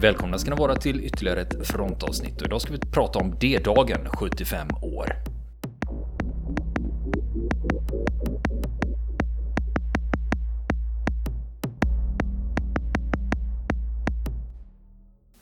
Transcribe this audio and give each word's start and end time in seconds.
Välkomna 0.00 0.38
ska 0.38 0.50
ni 0.50 0.56
vara 0.56 0.76
till 0.76 1.04
ytterligare 1.04 1.40
ett 1.40 1.66
frontavsnitt. 1.66 2.40
Och 2.40 2.46
idag 2.46 2.60
ska 2.60 2.72
vi 2.72 2.78
prata 2.78 3.18
om 3.18 3.34
D-dagen 3.40 4.08
75 4.08 4.68
år. 4.82 5.16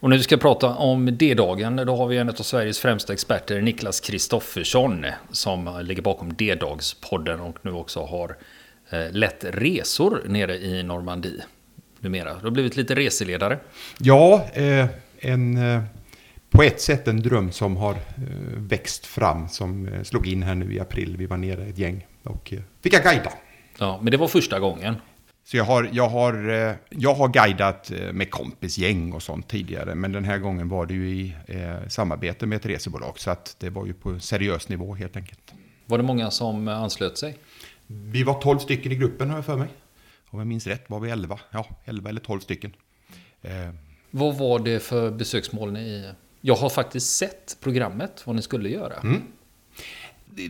Och 0.00 0.10
när 0.10 0.16
vi 0.16 0.22
ska 0.22 0.36
prata 0.36 0.74
om 0.74 1.16
D-dagen, 1.18 1.76
då 1.76 1.96
har 1.96 2.06
vi 2.06 2.18
en 2.18 2.28
av 2.28 2.32
Sveriges 2.32 2.78
främsta 2.78 3.12
experter, 3.12 3.60
Niklas 3.60 4.00
Kristoffersson, 4.00 5.06
som 5.32 5.80
ligger 5.82 6.02
bakom 6.02 6.34
D-dagspodden 6.34 7.40
och 7.40 7.56
nu 7.62 7.72
också 7.72 8.00
har 8.00 8.36
eh, 8.90 9.10
lett 9.12 9.44
resor 9.44 10.22
nere 10.26 10.56
i 10.56 10.82
Normandie 10.82 11.42
numera. 12.00 12.34
Du 12.34 12.44
har 12.44 12.50
blivit 12.50 12.76
lite 12.76 12.94
reseledare. 12.94 13.58
Ja, 13.98 14.46
eh, 14.54 14.86
en, 15.18 15.56
eh, 15.56 15.82
på 16.50 16.62
ett 16.62 16.80
sätt 16.80 17.08
en 17.08 17.22
dröm 17.22 17.52
som 17.52 17.76
har 17.76 17.92
eh, 17.92 17.98
växt 18.56 19.06
fram, 19.06 19.48
som 19.48 19.88
eh, 19.88 20.02
slog 20.02 20.26
in 20.26 20.42
här 20.42 20.54
nu 20.54 20.74
i 20.74 20.80
april. 20.80 21.16
Vi 21.16 21.26
var 21.26 21.36
nere 21.36 21.64
ett 21.66 21.78
gäng 21.78 22.06
och 22.22 22.52
eh, 22.52 22.60
fick 22.82 22.94
jag 22.94 23.02
guida. 23.02 23.32
Ja, 23.78 23.98
men 24.02 24.10
det 24.10 24.16
var 24.16 24.28
första 24.28 24.60
gången. 24.60 24.96
Så 25.44 25.56
jag 25.56 25.64
har, 25.64 25.88
jag, 25.92 26.08
har, 26.08 26.48
eh, 26.48 26.74
jag 26.88 27.14
har 27.14 27.28
guidat 27.28 27.92
med 28.12 28.30
kompisgäng 28.30 29.12
och 29.12 29.22
sånt 29.22 29.48
tidigare, 29.48 29.94
men 29.94 30.12
den 30.12 30.24
här 30.24 30.38
gången 30.38 30.68
var 30.68 30.86
det 30.86 30.94
ju 30.94 31.08
i 31.08 31.34
samarbete 31.88 32.46
med 32.46 32.56
ett 32.56 32.66
resebolag, 32.66 33.18
så 33.18 33.30
att 33.30 33.56
det 33.58 33.70
var 33.70 33.86
ju 33.86 33.92
på 33.92 34.20
seriös 34.20 34.68
nivå 34.68 34.94
helt 34.94 35.16
enkelt. 35.16 35.54
Var 35.86 35.98
det 35.98 36.04
många 36.04 36.30
som 36.30 36.68
anslöt 36.68 37.18
sig? 37.18 37.38
Vi 37.86 38.22
var 38.22 38.40
12 38.40 38.58
stycken 38.58 38.92
i 38.92 38.94
gruppen 38.94 39.30
har 39.30 39.36
jag 39.36 39.44
för 39.44 39.56
mig. 39.56 39.68
Om 40.30 40.38
jag 40.38 40.46
minns 40.48 40.66
rätt 40.66 40.90
var 40.90 41.00
vi 41.00 41.10
11, 41.10 41.40
ja 41.50 41.66
11 41.84 42.08
eller 42.08 42.20
12 42.20 42.40
stycken. 42.40 42.72
Eh. 43.42 43.70
Vad 44.10 44.38
var 44.38 44.58
det 44.58 44.80
för 44.80 45.10
besöksmål 45.10 45.72
ni... 45.72 46.12
Jag 46.40 46.54
har 46.54 46.70
faktiskt 46.70 47.16
sett 47.16 47.56
programmet, 47.60 48.22
vad 48.26 48.36
ni 48.36 48.42
skulle 48.42 48.68
göra. 48.68 48.94
Mm. 48.94 49.22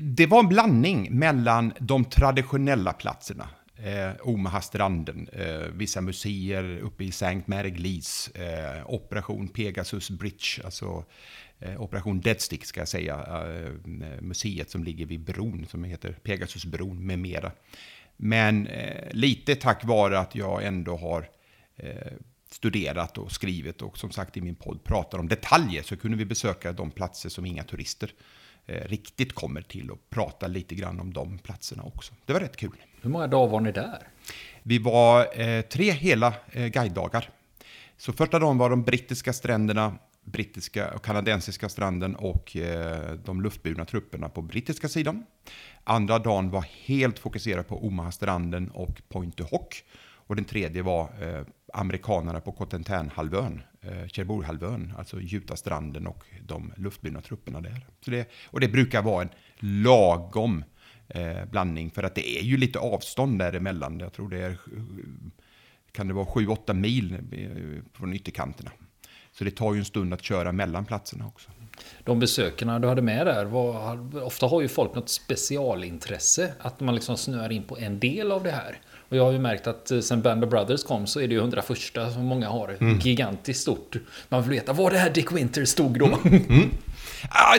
Det 0.00 0.26
var 0.26 0.40
en 0.40 0.48
blandning 0.48 1.18
mellan 1.18 1.72
de 1.78 2.04
traditionella 2.04 2.92
platserna, 2.92 3.48
eh, 3.76 4.10
Omaha-stranden, 4.22 5.28
eh, 5.32 5.66
vissa 5.72 6.00
museer 6.00 6.78
uppe 6.78 7.04
i 7.04 7.08
St. 7.08 7.42
Mary 7.46 7.70
Glees, 7.70 8.28
eh, 8.28 8.90
Operation 8.90 9.48
Pegasus 9.48 10.10
Bridge, 10.10 10.64
alltså 10.64 11.04
eh, 11.58 11.82
Operation 11.82 12.20
Deadstick 12.20 12.64
ska 12.64 12.80
jag 12.80 12.88
säga, 12.88 13.14
eh, 13.14 13.70
museet 14.20 14.70
som 14.70 14.84
ligger 14.84 15.06
vid 15.06 15.20
bron 15.20 15.66
som 15.70 15.84
heter 15.84 16.12
Pegasusbron 16.22 17.06
med 17.06 17.18
mera. 17.18 17.52
Men 18.16 18.66
eh, 18.66 19.08
lite 19.10 19.54
tack 19.54 19.84
vare 19.84 20.18
att 20.18 20.34
jag 20.34 20.64
ändå 20.64 20.96
har 20.96 21.28
eh, 21.76 22.12
studerat 22.50 23.18
och 23.18 23.32
skrivit 23.32 23.82
och 23.82 23.98
som 23.98 24.10
sagt 24.10 24.36
i 24.36 24.40
min 24.40 24.54
podd 24.54 24.84
pratar 24.84 25.18
om 25.18 25.28
detaljer 25.28 25.82
så 25.82 25.96
kunde 25.96 26.16
vi 26.16 26.24
besöka 26.24 26.72
de 26.72 26.90
platser 26.90 27.28
som 27.28 27.46
inga 27.46 27.64
turister 27.64 28.12
eh, 28.66 28.88
riktigt 28.88 29.32
kommer 29.32 29.62
till 29.62 29.90
och 29.90 30.10
prata 30.10 30.46
lite 30.46 30.74
grann 30.74 31.00
om 31.00 31.12
de 31.12 31.38
platserna 31.38 31.82
också. 31.82 32.14
Det 32.26 32.32
var 32.32 32.40
rätt 32.40 32.56
kul. 32.56 32.76
Hur 33.00 33.10
många 33.10 33.26
dagar 33.26 33.52
var 33.52 33.60
ni 33.60 33.72
där? 33.72 33.98
Vi 34.62 34.78
var 34.78 35.40
eh, 35.40 35.62
tre 35.62 35.90
hela 35.90 36.34
eh, 36.52 36.66
guidedagar. 36.66 37.30
Så 37.96 38.12
första 38.12 38.38
dagen 38.38 38.58
var 38.58 38.70
de 38.70 38.82
brittiska 38.82 39.32
stränderna, 39.32 39.94
brittiska 40.26 40.94
och 40.94 41.04
kanadensiska 41.04 41.68
stranden 41.68 42.16
och 42.16 42.56
eh, 42.56 43.12
de 43.24 43.42
luftburna 43.42 43.84
trupperna 43.84 44.28
på 44.28 44.42
brittiska 44.42 44.88
sidan. 44.88 45.24
Andra 45.84 46.18
dagen 46.18 46.50
var 46.50 46.66
helt 46.84 47.18
fokuserad 47.18 47.68
på 47.68 47.86
Omaha-stranden 47.86 48.70
och 48.70 49.02
Point 49.08 49.36
du 49.36 49.44
Hoc. 49.44 49.82
Och 50.28 50.36
den 50.36 50.44
tredje 50.44 50.82
var 50.82 51.02
eh, 51.02 51.46
amerikanerna 51.72 52.40
på 52.40 52.52
Cotentin-halvön, 52.52 53.62
eh, 53.80 54.08
Cherbourg-halvön, 54.08 54.92
alltså 54.98 55.20
Jutastranden 55.20 56.06
och 56.06 56.24
de 56.46 56.72
luftburna 56.76 57.20
trupperna 57.20 57.60
där. 57.60 57.86
Så 58.00 58.10
det, 58.10 58.30
och 58.46 58.60
det 58.60 58.68
brukar 58.68 59.02
vara 59.02 59.22
en 59.22 59.30
lagom 59.58 60.64
eh, 61.08 61.44
blandning, 61.50 61.90
för 61.90 62.02
att 62.02 62.14
det 62.14 62.38
är 62.38 62.42
ju 62.42 62.56
lite 62.56 62.78
avstånd 62.78 63.38
däremellan. 63.38 64.00
Jag 64.00 64.12
tror 64.12 64.28
det 64.28 64.38
är, 64.38 64.58
kan 65.92 66.08
det 66.08 66.14
vara 66.14 66.26
7-8 66.26 66.74
mil 66.74 67.12
eh, 67.12 67.82
från 67.92 68.14
ytterkanterna. 68.14 68.70
Så 69.38 69.44
det 69.44 69.50
tar 69.50 69.74
ju 69.74 69.78
en 69.78 69.84
stund 69.84 70.14
att 70.14 70.22
köra 70.22 70.52
mellan 70.52 70.84
platserna 70.84 71.26
också. 71.26 71.50
De 72.04 72.18
besökarna 72.20 72.78
du 72.78 72.88
hade 72.88 73.02
med 73.02 73.26
där, 73.26 73.44
var, 73.44 74.24
ofta 74.24 74.46
har 74.46 74.60
ju 74.60 74.68
folk 74.68 74.94
något 74.94 75.08
specialintresse. 75.08 76.52
Att 76.60 76.80
man 76.80 76.94
liksom 76.94 77.16
snöar 77.16 77.52
in 77.52 77.62
på 77.62 77.78
en 77.78 77.98
del 77.98 78.32
av 78.32 78.42
det 78.42 78.50
här. 78.50 78.80
Och 79.08 79.16
jag 79.16 79.24
har 79.24 79.32
ju 79.32 79.38
märkt 79.38 79.66
att 79.66 79.90
eh, 79.90 80.00
sen 80.00 80.22
Band 80.22 80.44
of 80.44 80.50
Brothers 80.50 80.84
kom 80.84 81.06
så 81.06 81.20
är 81.20 81.28
det 81.28 81.34
ju 81.34 81.40
101 81.40 81.78
som 82.12 82.24
många 82.24 82.48
har. 82.48 82.76
Mm. 82.80 82.98
Gigantiskt 82.98 83.62
stort. 83.62 83.96
Man 84.28 84.42
vill 84.42 84.50
veta 84.50 84.72
var 84.72 84.90
det 84.90 84.98
här 84.98 85.10
Dick 85.10 85.32
Winter 85.32 85.64
stod 85.64 85.98
då. 85.98 86.06
Mm. 86.24 86.44
Mm. 86.48 86.70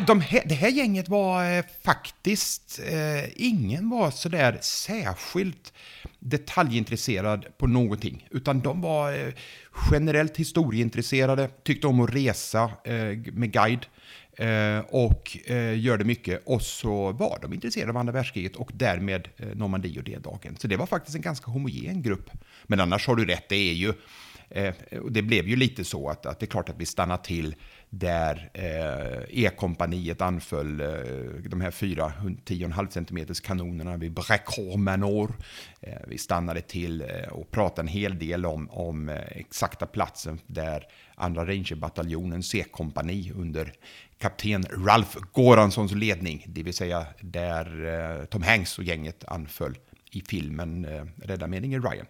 De 0.08 0.22
här, 0.22 0.44
det 0.46 0.56
här 0.56 0.70
gänget 0.70 1.10
var 1.10 1.58
eh, 1.58 1.64
faktiskt, 1.84 2.80
eh, 2.86 3.24
ingen 3.36 3.90
var 3.90 4.12
sådär 4.12 4.58
särskilt 4.62 5.74
detaljintresserad 6.20 7.46
på 7.58 7.68
någonting. 7.68 8.28
Utan 8.32 8.60
de 8.60 8.82
var 8.82 9.14
eh, 9.14 9.34
generellt 9.92 10.38
historieintresserade, 10.38 11.50
tyckte 11.64 11.88
om 11.88 12.00
att 12.00 12.14
resa 12.14 12.72
eh, 12.84 13.18
med 13.34 13.52
guide. 13.52 13.86
Eh, 14.38 14.80
och 14.80 15.38
eh, 15.46 15.80
gör 15.80 15.98
det 15.98 16.06
mycket. 16.06 16.42
Och 16.46 16.62
så 16.62 17.12
var 17.12 17.40
de 17.42 17.54
intresserade 17.54 17.92
av 17.92 17.98
andra 17.98 18.14
världskriget 18.14 18.56
och 18.56 18.72
därmed 18.74 19.28
eh, 19.38 19.48
Normandie 19.48 19.98
och 19.98 20.04
D-dagen. 20.04 20.56
Så 20.60 20.68
det 20.68 20.78
var 20.78 20.86
faktiskt 20.86 21.16
en 21.16 21.22
ganska 21.22 21.52
homogen 21.52 22.02
grupp. 22.02 22.30
Men 22.64 22.80
annars 22.80 23.08
har 23.08 23.16
du 23.16 23.26
rätt, 23.26 23.50
det 23.50 23.56
är 23.56 23.74
ju... 23.74 23.94
Eh, 24.50 24.74
och 25.02 25.12
det 25.12 25.22
blev 25.22 25.48
ju 25.48 25.56
lite 25.56 25.84
så 25.84 26.10
att, 26.10 26.26
att 26.26 26.40
det 26.40 26.46
är 26.46 26.48
klart 26.48 26.70
att 26.70 26.80
vi 26.80 26.86
stannar 26.86 27.18
till 27.18 27.56
där 27.90 28.50
eh, 28.54 29.44
E-kompaniet 29.44 30.22
anföll 30.22 30.82
eh, 30.82 30.88
de 31.50 31.62
här 31.62 31.72
4 31.72 32.14
10,5 32.46 32.90
cm 32.90 33.34
kanonerna 33.44 33.98
vid 33.98 34.12
Bräckor 34.12 34.78
Manor. 34.78 35.36
Eh, 35.82 35.98
vi 36.08 36.18
stannade 36.18 36.62
till 36.62 37.02
eh, 37.02 37.32
och 37.32 37.52
pratade 37.52 37.82
en 37.82 37.88
hel 37.88 38.20
del 38.20 38.46
om, 38.46 38.70
om 38.70 39.10
eh, 39.10 39.16
exakta 39.30 39.86
platsen 39.86 40.40
där 40.48 40.88
andra 41.16 41.46
rangerbataljonen 41.46 42.44
C-kompani 42.44 43.32
under 43.36 43.74
kapten 44.18 44.64
Ralph 44.64 45.18
Goranssons 45.34 45.92
ledning, 45.92 46.46
det 46.48 46.64
vill 46.64 46.74
säga 46.74 47.06
där 47.22 47.86
eh, 48.20 48.26
Tom 48.26 48.42
Hanks 48.42 48.78
och 48.78 48.84
gänget 48.84 49.24
anföll 49.28 49.78
i 50.12 50.22
filmen 50.22 50.86
eh, 50.86 51.06
Rädda 51.24 51.48
meningen 51.48 51.82
Ryan. 51.82 52.06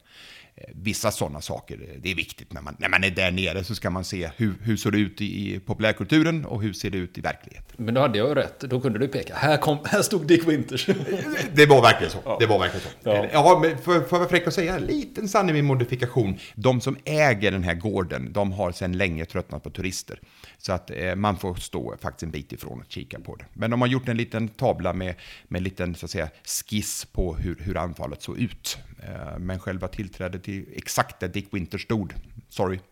Vissa 0.74 1.12
sådana 1.12 1.42
saker, 1.42 1.80
det 2.02 2.12
är 2.12 2.16
viktigt. 2.16 2.54
När 2.54 2.62
man, 2.62 2.76
när 2.80 2.90
man 2.90 3.04
är 3.04 3.12
där 3.12 3.32
nere 3.32 3.64
så 3.64 3.76
ska 3.76 3.90
man 3.90 4.04
se 4.04 4.30
hur, 4.38 4.54
hur 4.62 4.78
ser 4.78 4.92
det 4.92 4.98
ut 4.98 5.22
i, 5.22 5.56
i 5.56 5.60
populärkulturen 5.60 6.46
och 6.46 6.62
hur 6.62 6.74
ser 6.74 6.90
det 6.90 6.98
ut 6.98 7.18
i 7.18 7.22
verkligheten. 7.22 7.76
Men 7.78 7.94
då 7.94 8.02
hade 8.02 8.18
jag 8.18 8.38
rätt, 8.38 8.60
då 8.60 8.82
kunde 8.82 9.00
du 9.00 9.08
peka. 9.08 9.36
Här, 9.36 9.58
kom, 9.58 9.78
här 9.86 10.02
stod 10.02 10.28
Dick 10.28 10.48
Winters. 10.48 10.86
det 11.54 11.66
var 11.66 11.82
verkligen 11.82 12.12
så. 12.12 12.18
Ja. 12.26 12.38
Det 12.40 12.46
var 12.46 12.60
verkligen 12.60 12.82
så. 12.82 13.10
Ja. 13.10 13.28
Ja, 13.32 13.60
men 13.62 13.78
för, 13.78 13.94
för 13.94 14.00
att 14.00 14.12
vara 14.12 14.30
fräck 14.30 14.48
att 14.48 14.54
säga, 14.54 14.76
en 14.76 14.86
liten 14.86 15.30
sanning 15.30 15.56
med 15.56 15.64
modifikation. 15.64 16.40
De 16.56 16.82
som 16.82 16.98
äger 17.06 17.52
den 17.52 17.64
här 17.64 17.74
gården, 17.74 18.34
de 18.34 18.52
har 18.52 18.72
sedan 18.72 18.98
länge 18.98 19.26
tröttnat 19.26 19.64
på 19.64 19.70
turister. 19.70 20.20
Så 20.58 20.74
att 20.74 20.92
eh, 20.92 21.16
man 21.16 21.38
får 21.38 21.56
stå 21.56 21.96
faktiskt 22.02 22.24
en 22.24 22.32
bit 22.32 22.54
ifrån 22.54 22.80
och 22.80 22.92
kika 22.92 23.20
på 23.20 23.36
det. 23.36 23.46
Men 23.54 23.72
de 23.72 23.82
har 23.82 23.88
gjort 23.88 24.08
en 24.08 24.18
liten 24.18 24.48
tavla 24.48 24.94
med, 24.94 25.16
med 25.48 25.60
en 25.60 25.64
liten 25.64 25.96
så 25.96 26.06
att 26.06 26.12
säga, 26.12 26.30
skiss 26.46 27.06
på 27.06 27.36
hur, 27.36 27.58
hur 27.60 27.78
anfallet 27.78 28.22
såg 28.22 28.38
ut. 28.40 28.78
Eh, 29.04 29.40
men 29.40 29.60
själva 29.60 29.88
tillträdet 29.88 30.47
till 30.48 30.66
exakt 30.76 31.20
där 31.20 31.28
Dick 31.28 31.48
Winter 31.52 31.78
stod, 31.78 32.14
sorry. 32.50 32.80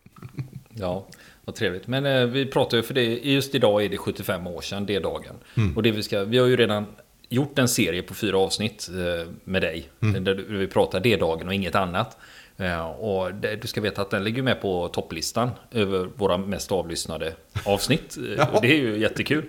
Ja, 0.77 1.07
vad 1.45 1.55
trevligt. 1.55 1.87
Men 1.87 2.05
eh, 2.05 2.25
vi 2.25 2.45
pratar 2.45 2.77
ju 2.77 2.83
för 2.83 2.93
det, 2.93 3.03
just 3.03 3.55
idag 3.55 3.85
är 3.85 3.89
det 3.89 3.97
75 3.97 4.47
år 4.47 4.61
sedan 4.61 4.85
det 4.85 4.99
dagen. 4.99 5.35
Mm. 5.57 5.75
Och 5.75 5.83
det 5.83 5.91
vi 5.91 6.03
ska, 6.03 6.23
vi 6.23 6.37
har 6.37 6.47
ju 6.47 6.55
redan 6.55 6.85
gjort 7.29 7.59
en 7.59 7.67
serie 7.67 8.01
på 8.01 8.13
fyra 8.13 8.37
avsnitt 8.37 8.89
eh, 8.89 9.31
med 9.43 9.61
dig. 9.61 9.89
Mm. 10.01 10.23
Där 10.23 10.33
vi 10.35 10.67
pratar 10.67 10.99
det 10.99 11.15
dagen 11.15 11.47
och 11.47 11.53
inget 11.53 11.75
annat. 11.75 12.17
Eh, 12.57 12.85
och 12.85 13.33
det, 13.33 13.55
du 13.55 13.67
ska 13.67 13.81
veta 13.81 14.01
att 14.01 14.09
den 14.09 14.23
ligger 14.23 14.43
med 14.43 14.61
på 14.61 14.87
topplistan 14.87 15.49
över 15.71 16.09
våra 16.15 16.37
mest 16.37 16.71
avlyssnade 16.71 17.33
avsnitt. 17.65 18.17
ja. 18.37 18.47
Och 18.53 18.61
det 18.61 18.67
är 18.67 18.77
ju 18.77 18.97
jättekul. 18.97 19.45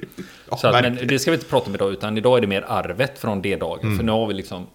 Ja, 0.50 0.56
så 0.56 0.68
att, 0.68 0.82
men 0.82 1.06
det 1.08 1.18
ska 1.18 1.30
vi 1.30 1.34
inte 1.34 1.48
prata 1.48 1.66
om 1.66 1.74
idag, 1.74 1.92
utan 1.92 2.18
idag 2.18 2.36
är 2.36 2.40
det 2.40 2.46
mer 2.46 2.64
arvet 2.68 3.18
från 3.18 3.42
det 3.42 3.56
dagen. 3.56 3.82
Mm. 3.82 3.96
För 3.96 4.04
nu 4.04 4.12
har 4.12 4.26
vi 4.26 4.34
liksom 4.34 4.66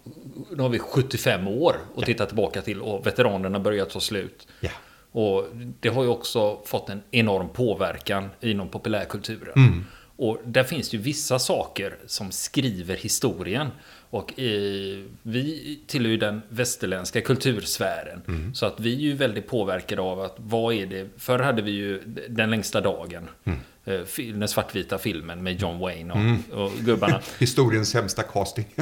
nu 0.50 0.62
har 0.62 0.68
vi 0.68 0.78
75 0.78 1.48
år 1.48 1.72
att 1.72 2.00
ja. 2.00 2.06
titta 2.06 2.26
tillbaka 2.26 2.62
till 2.62 2.80
och 2.80 3.06
veteranerna 3.06 3.60
börjar 3.60 3.84
ta 3.84 4.00
slut. 4.00 4.48
Ja. 4.60 4.70
Och 5.12 5.46
det 5.80 5.88
har 5.88 6.02
ju 6.02 6.08
också 6.08 6.60
fått 6.64 6.88
en 6.88 7.02
enorm 7.10 7.48
påverkan 7.48 8.28
inom 8.40 8.68
populärkulturen. 8.68 9.52
Mm. 9.56 9.84
Och 10.16 10.38
där 10.44 10.64
finns 10.64 10.94
ju 10.94 10.98
vissa 10.98 11.38
saker 11.38 11.98
som 12.06 12.30
skriver 12.30 12.96
historien. 12.96 13.68
Och 14.12 14.38
i, 14.38 15.04
vi 15.22 15.78
tillhör 15.86 16.10
ju 16.10 16.16
den 16.16 16.42
västerländska 16.48 17.20
kultursfären. 17.20 18.22
Mm. 18.28 18.54
Så 18.54 18.66
att 18.66 18.80
vi 18.80 18.94
är 18.94 19.00
ju 19.00 19.14
väldigt 19.14 19.46
påverkade 19.46 20.02
av 20.02 20.20
att 20.20 20.34
vad 20.36 20.74
är 20.74 20.86
det... 20.86 21.08
Förr 21.16 21.38
hade 21.38 21.62
vi 21.62 21.70
ju 21.70 22.00
den 22.28 22.50
längsta 22.50 22.80
dagen. 22.80 23.28
Mm. 23.44 23.58
eh, 23.84 24.34
den 24.38 24.48
svartvita 24.48 24.98
filmen 24.98 25.42
med 25.42 25.60
John 25.60 25.78
Wayne 25.78 26.12
och, 26.12 26.18
mm. 26.18 26.42
och 26.52 26.70
gubbarna. 26.80 27.20
Historiens 27.38 27.90
sämsta 27.90 28.22
casting. 28.22 28.64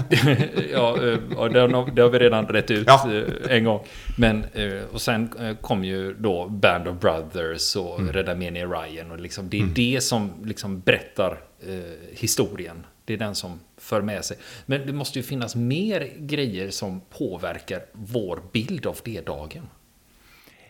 ja, 0.73 0.99
ja 1.37 1.49
det, 1.49 1.61
har, 1.61 1.91
det 1.91 2.03
har 2.03 2.11
vi 2.11 2.19
redan 2.19 2.47
rätt 2.47 2.71
ut 2.71 2.87
ja. 2.87 3.11
en 3.49 3.65
gång. 3.65 3.85
Men, 4.19 4.45
och 4.93 5.01
sen 5.01 5.35
kom 5.61 5.85
ju 5.85 6.15
då 6.15 6.49
Band 6.49 6.89
of 6.89 7.01
Brothers 7.01 7.77
och 7.77 8.01
mm. 8.01 8.39
Meni 8.39 8.65
Ryan. 8.65 9.11
Och 9.11 9.21
liksom, 9.21 9.49
det 9.49 9.57
är 9.57 9.63
mm. 9.63 9.75
det 9.75 10.01
som 10.03 10.33
liksom 10.45 10.81
berättar 10.81 11.41
eh, 11.67 12.17
historien. 12.17 12.87
Det 13.11 13.15
är 13.15 13.19
den 13.19 13.35
som 13.35 13.61
för 13.77 14.03
med 14.03 14.25
sig. 14.25 14.37
Men 14.67 14.87
det 14.87 14.93
måste 14.93 15.19
ju 15.19 15.23
finnas 15.23 15.57
mer 15.57 16.13
grejer 16.19 16.71
som 16.71 17.01
påverkar 17.01 17.83
vår 17.93 18.43
bild 18.53 18.87
av 18.87 18.99
D-dagen. 19.05 19.67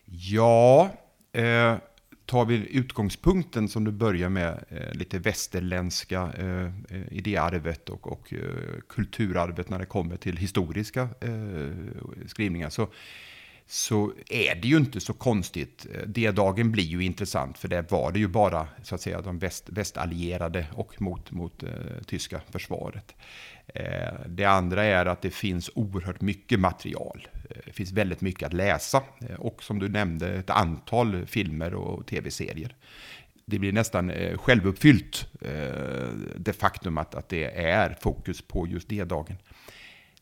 Ja, 0.04 0.90
eh, 1.32 1.76
tar 2.26 2.44
vi 2.44 2.76
utgångspunkten 2.76 3.68
som 3.68 3.84
du 3.84 3.90
börjar 3.90 4.28
med, 4.28 4.64
eh, 4.68 4.94
lite 4.94 5.18
västerländska 5.18 6.32
eh, 6.38 6.64
eh, 6.64 7.12
idéarvet 7.12 7.88
och, 7.88 8.12
och 8.12 8.32
eh, 8.32 8.80
kulturarvet 8.88 9.68
när 9.68 9.78
det 9.78 9.86
kommer 9.86 10.16
till 10.16 10.36
historiska 10.36 11.08
eh, 11.20 12.26
skrivningar, 12.26 12.70
så 12.70 12.88
så 13.70 14.12
är 14.28 14.54
det 14.54 14.68
ju 14.68 14.76
inte 14.76 15.00
så 15.00 15.12
konstigt. 15.12 15.86
D-dagen 16.06 16.72
blir 16.72 16.84
ju 16.84 17.04
intressant 17.04 17.58
för 17.58 17.68
det 17.68 17.90
var 17.90 18.12
det 18.12 18.18
ju 18.18 18.28
bara 18.28 18.68
så 18.82 18.94
att 18.94 19.00
säga 19.00 19.20
de 19.20 19.38
väst, 19.38 19.68
västallierade 19.68 20.66
och 20.72 21.02
mot, 21.02 21.30
mot 21.30 21.62
eh, 21.62 21.68
tyska 22.06 22.40
försvaret. 22.50 23.14
Eh, 23.66 24.14
det 24.26 24.44
andra 24.44 24.84
är 24.84 25.06
att 25.06 25.22
det 25.22 25.30
finns 25.30 25.70
oerhört 25.74 26.20
mycket 26.20 26.60
material. 26.60 27.28
Eh, 27.50 27.56
det 27.66 27.72
finns 27.72 27.92
väldigt 27.92 28.20
mycket 28.20 28.46
att 28.46 28.52
läsa 28.52 29.02
eh, 29.28 29.40
och 29.40 29.62
som 29.62 29.78
du 29.78 29.88
nämnde 29.88 30.28
ett 30.28 30.50
antal 30.50 31.26
filmer 31.26 31.74
och 31.74 32.06
tv-serier. 32.06 32.74
Det 33.44 33.58
blir 33.58 33.72
nästan 33.72 34.10
eh, 34.10 34.38
självuppfyllt 34.38 35.26
eh, 35.40 36.08
det 36.36 36.52
faktum 36.52 36.98
att, 36.98 37.14
att 37.14 37.28
det 37.28 37.44
är 37.44 37.96
fokus 38.00 38.42
på 38.42 38.66
just 38.66 38.88
D-dagen. 38.88 39.36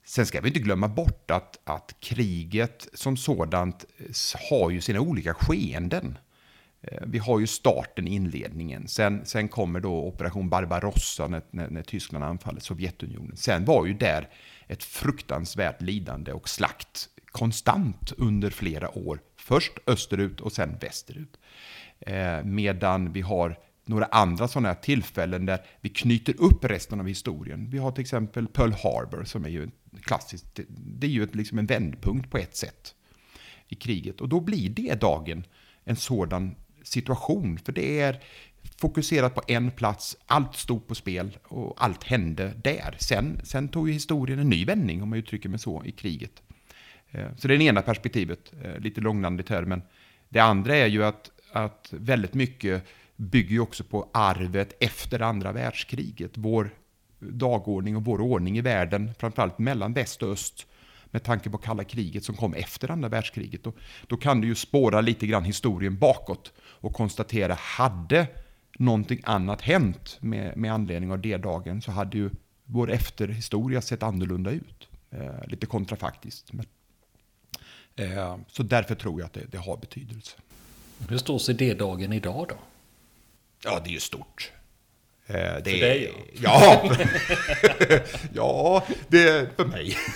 Sen 0.08 0.26
ska 0.26 0.40
vi 0.40 0.48
inte 0.48 0.60
glömma 0.60 0.88
bort 0.88 1.30
att, 1.30 1.58
att 1.64 1.96
kriget 2.00 2.88
som 2.94 3.16
sådant 3.16 3.84
eh, 3.98 4.40
har 4.50 4.70
ju 4.70 4.80
sina 4.80 5.00
olika 5.00 5.34
skeenden. 5.34 6.18
Eh, 6.82 7.02
vi 7.06 7.18
har 7.18 7.40
ju 7.40 7.46
starten, 7.46 8.08
inledningen. 8.08 8.88
Sen, 8.88 9.26
sen 9.26 9.48
kommer 9.48 9.80
då 9.80 10.04
operation 10.04 10.48
Barbarossa 10.48 11.28
när, 11.28 11.42
när, 11.50 11.70
när 11.70 11.82
Tyskland 11.82 12.24
anfaller 12.24 12.60
Sovjetunionen. 12.60 13.36
Sen 13.36 13.64
var 13.64 13.86
ju 13.86 13.94
där 13.94 14.28
ett 14.66 14.84
fruktansvärt 14.84 15.82
lidande 15.82 16.32
och 16.32 16.48
slakt 16.48 17.08
konstant 17.26 18.12
under 18.16 18.50
flera 18.50 18.98
år. 18.98 19.20
Först 19.36 19.72
österut 19.86 20.40
och 20.40 20.52
sen 20.52 20.78
västerut. 20.80 21.36
Eh, 22.00 22.44
medan 22.44 23.12
vi 23.12 23.20
har 23.20 23.58
några 23.88 24.04
andra 24.04 24.48
sådana 24.48 24.68
här 24.68 24.74
tillfällen 24.74 25.46
där 25.46 25.60
vi 25.80 25.88
knyter 25.88 26.40
upp 26.40 26.64
resten 26.64 27.00
av 27.00 27.06
historien. 27.06 27.70
Vi 27.70 27.78
har 27.78 27.92
till 27.92 28.00
exempel 28.00 28.48
Pearl 28.48 28.72
Harbor 28.72 29.24
som 29.24 29.44
är 29.44 29.48
ju 29.48 29.68
klassiskt, 30.02 30.60
det 30.68 31.06
är 31.06 31.10
ju 31.10 31.22
ett, 31.22 31.34
liksom 31.34 31.58
en 31.58 31.66
vändpunkt 31.66 32.30
på 32.30 32.38
ett 32.38 32.56
sätt 32.56 32.94
i 33.68 33.74
kriget. 33.74 34.20
Och 34.20 34.28
då 34.28 34.40
blir 34.40 34.68
det 34.68 35.00
dagen 35.00 35.44
en 35.84 35.96
sådan 35.96 36.54
situation, 36.82 37.58
för 37.58 37.72
det 37.72 38.00
är 38.00 38.20
fokuserat 38.80 39.34
på 39.34 39.42
en 39.48 39.70
plats, 39.70 40.16
allt 40.26 40.56
stod 40.56 40.86
på 40.86 40.94
spel 40.94 41.38
och 41.42 41.84
allt 41.84 42.04
hände 42.04 42.52
där. 42.64 42.96
Sen, 43.00 43.40
sen 43.44 43.68
tog 43.68 43.88
ju 43.88 43.94
historien 43.94 44.38
en 44.38 44.48
ny 44.48 44.64
vändning, 44.64 45.02
om 45.02 45.08
man 45.08 45.18
uttrycker 45.18 45.48
mig 45.48 45.58
så, 45.58 45.84
i 45.84 45.92
kriget. 45.92 46.42
Eh, 47.10 47.26
så 47.36 47.48
det 47.48 47.54
är 47.54 47.58
det 47.58 47.64
ena 47.64 47.82
perspektivet, 47.82 48.52
eh, 48.62 48.78
lite 48.78 49.00
långrandigt 49.00 49.48
här, 49.48 49.62
men 49.62 49.82
det 50.28 50.40
andra 50.40 50.76
är 50.76 50.86
ju 50.86 51.04
att, 51.04 51.30
att 51.52 51.88
väldigt 51.90 52.34
mycket 52.34 52.84
bygger 53.18 53.50
ju 53.50 53.60
också 53.60 53.84
på 53.84 54.10
arvet 54.12 54.76
efter 54.80 55.22
andra 55.22 55.52
världskriget. 55.52 56.30
Vår 56.34 56.70
dagordning 57.18 57.96
och 57.96 58.04
vår 58.04 58.20
ordning 58.20 58.58
i 58.58 58.60
världen, 58.60 59.14
framförallt 59.18 59.58
mellan 59.58 59.92
väst 59.92 60.22
och 60.22 60.32
öst, 60.32 60.66
med 61.10 61.22
tanke 61.22 61.50
på 61.50 61.58
kalla 61.58 61.84
kriget 61.84 62.24
som 62.24 62.34
kom 62.34 62.54
efter 62.54 62.90
andra 62.90 63.08
världskriget. 63.08 63.64
Då, 63.64 63.72
då 64.06 64.16
kan 64.16 64.40
du 64.40 64.48
ju 64.48 64.54
spåra 64.54 65.00
lite 65.00 65.26
grann 65.26 65.44
historien 65.44 65.98
bakåt 65.98 66.52
och 66.58 66.92
konstatera, 66.92 67.54
hade 67.54 68.26
någonting 68.78 69.20
annat 69.24 69.62
hänt 69.62 70.18
med, 70.20 70.56
med 70.56 70.72
anledning 70.72 71.12
av 71.12 71.20
det 71.20 71.36
dagen 71.36 71.82
så 71.82 71.90
hade 71.90 72.18
ju 72.18 72.30
vår 72.64 72.90
efterhistoria 72.90 73.82
sett 73.82 74.02
annorlunda 74.02 74.50
ut. 74.50 74.88
Eh, 75.10 75.46
lite 75.46 75.66
kontrafaktiskt. 75.66 76.52
Men, 76.52 76.66
eh, 77.96 78.36
så 78.48 78.62
därför 78.62 78.94
tror 78.94 79.20
jag 79.20 79.26
att 79.26 79.32
det, 79.32 79.44
det 79.50 79.58
har 79.58 79.76
betydelse. 79.76 80.36
Hur 81.08 81.18
står 81.18 81.38
sig 81.38 81.54
D-dagen 81.54 82.12
idag 82.12 82.46
då? 82.48 82.54
Ja, 83.64 83.80
det 83.84 83.90
är 83.90 83.92
ju 83.92 84.00
stort. 84.00 84.52
Eh, 85.26 85.34
det 85.34 85.70
för 85.70 85.80
dig? 85.80 86.12
Ja, 86.42 86.82
ja 88.34 88.84
det 89.08 89.28
är 89.28 89.48
för 89.56 89.64
mig. 89.64 89.96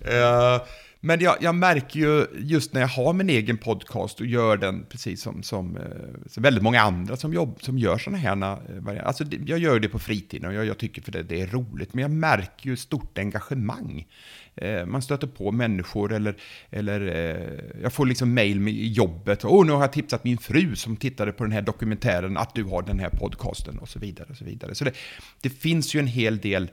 Eh, 0.00 0.62
men 1.00 1.20
jag, 1.20 1.36
jag, 1.40 1.54
märker 1.54 2.00
ju 2.00 2.26
just 2.34 2.72
när 2.72 2.80
jag 2.80 2.88
har 2.88 3.12
min 3.12 3.30
egen 3.30 3.58
podcast 3.58 4.20
och 4.20 4.26
gör 4.26 4.56
den 4.56 4.86
precis 4.88 5.22
som, 5.22 5.42
som, 5.42 5.76
eh, 5.76 6.28
som 6.30 6.42
väldigt 6.42 6.62
många 6.62 6.80
andra 6.80 7.16
som, 7.16 7.32
jobb, 7.32 7.58
som 7.62 7.78
gör 7.78 7.98
sådana 7.98 8.18
här 8.18 8.58
eh, 8.96 9.06
Alltså 9.06 9.24
jag 9.46 9.58
gör 9.58 9.80
det 9.80 9.88
på 9.88 9.98
fritiden 9.98 10.48
och 10.48 10.54
jag, 10.54 10.66
jag 10.66 10.78
tycker 10.78 11.02
för 11.02 11.12
det, 11.12 11.22
det 11.22 11.40
är 11.40 11.46
roligt. 11.46 11.94
Men 11.94 12.02
jag 12.02 12.10
märker 12.10 12.66
ju 12.70 12.76
stort 12.76 13.18
engagemang. 13.18 14.06
Eh, 14.56 14.86
man 14.86 15.02
stöter 15.02 15.26
på 15.26 15.52
människor 15.52 16.12
eller, 16.12 16.36
eller 16.70 17.00
eh, 17.00 17.82
jag 17.82 17.92
får 17.92 18.06
liksom 18.06 18.34
mail 18.34 18.60
med 18.60 18.74
jobbet. 18.74 19.44
Åh, 19.44 19.60
oh, 19.60 19.66
nu 19.66 19.72
har 19.72 19.80
jag 19.80 19.92
tipsat 19.92 20.24
min 20.24 20.38
fru 20.38 20.76
som 20.76 20.96
tittade 20.96 21.32
på 21.32 21.44
den 21.44 21.52
här 21.52 21.62
dokumentären 21.62 22.36
att 22.36 22.54
du 22.54 22.64
har 22.64 22.82
den 22.82 22.98
här 22.98 23.10
podcasten 23.10 23.78
och 23.78 23.88
så 23.88 23.98
vidare. 23.98 24.26
Och 24.30 24.36
så 24.36 24.44
vidare. 24.44 24.74
Så 24.74 24.84
det, 24.84 24.92
det 25.40 25.50
finns 25.50 25.94
ju 25.94 26.00
en 26.00 26.06
hel 26.06 26.38
del 26.38 26.70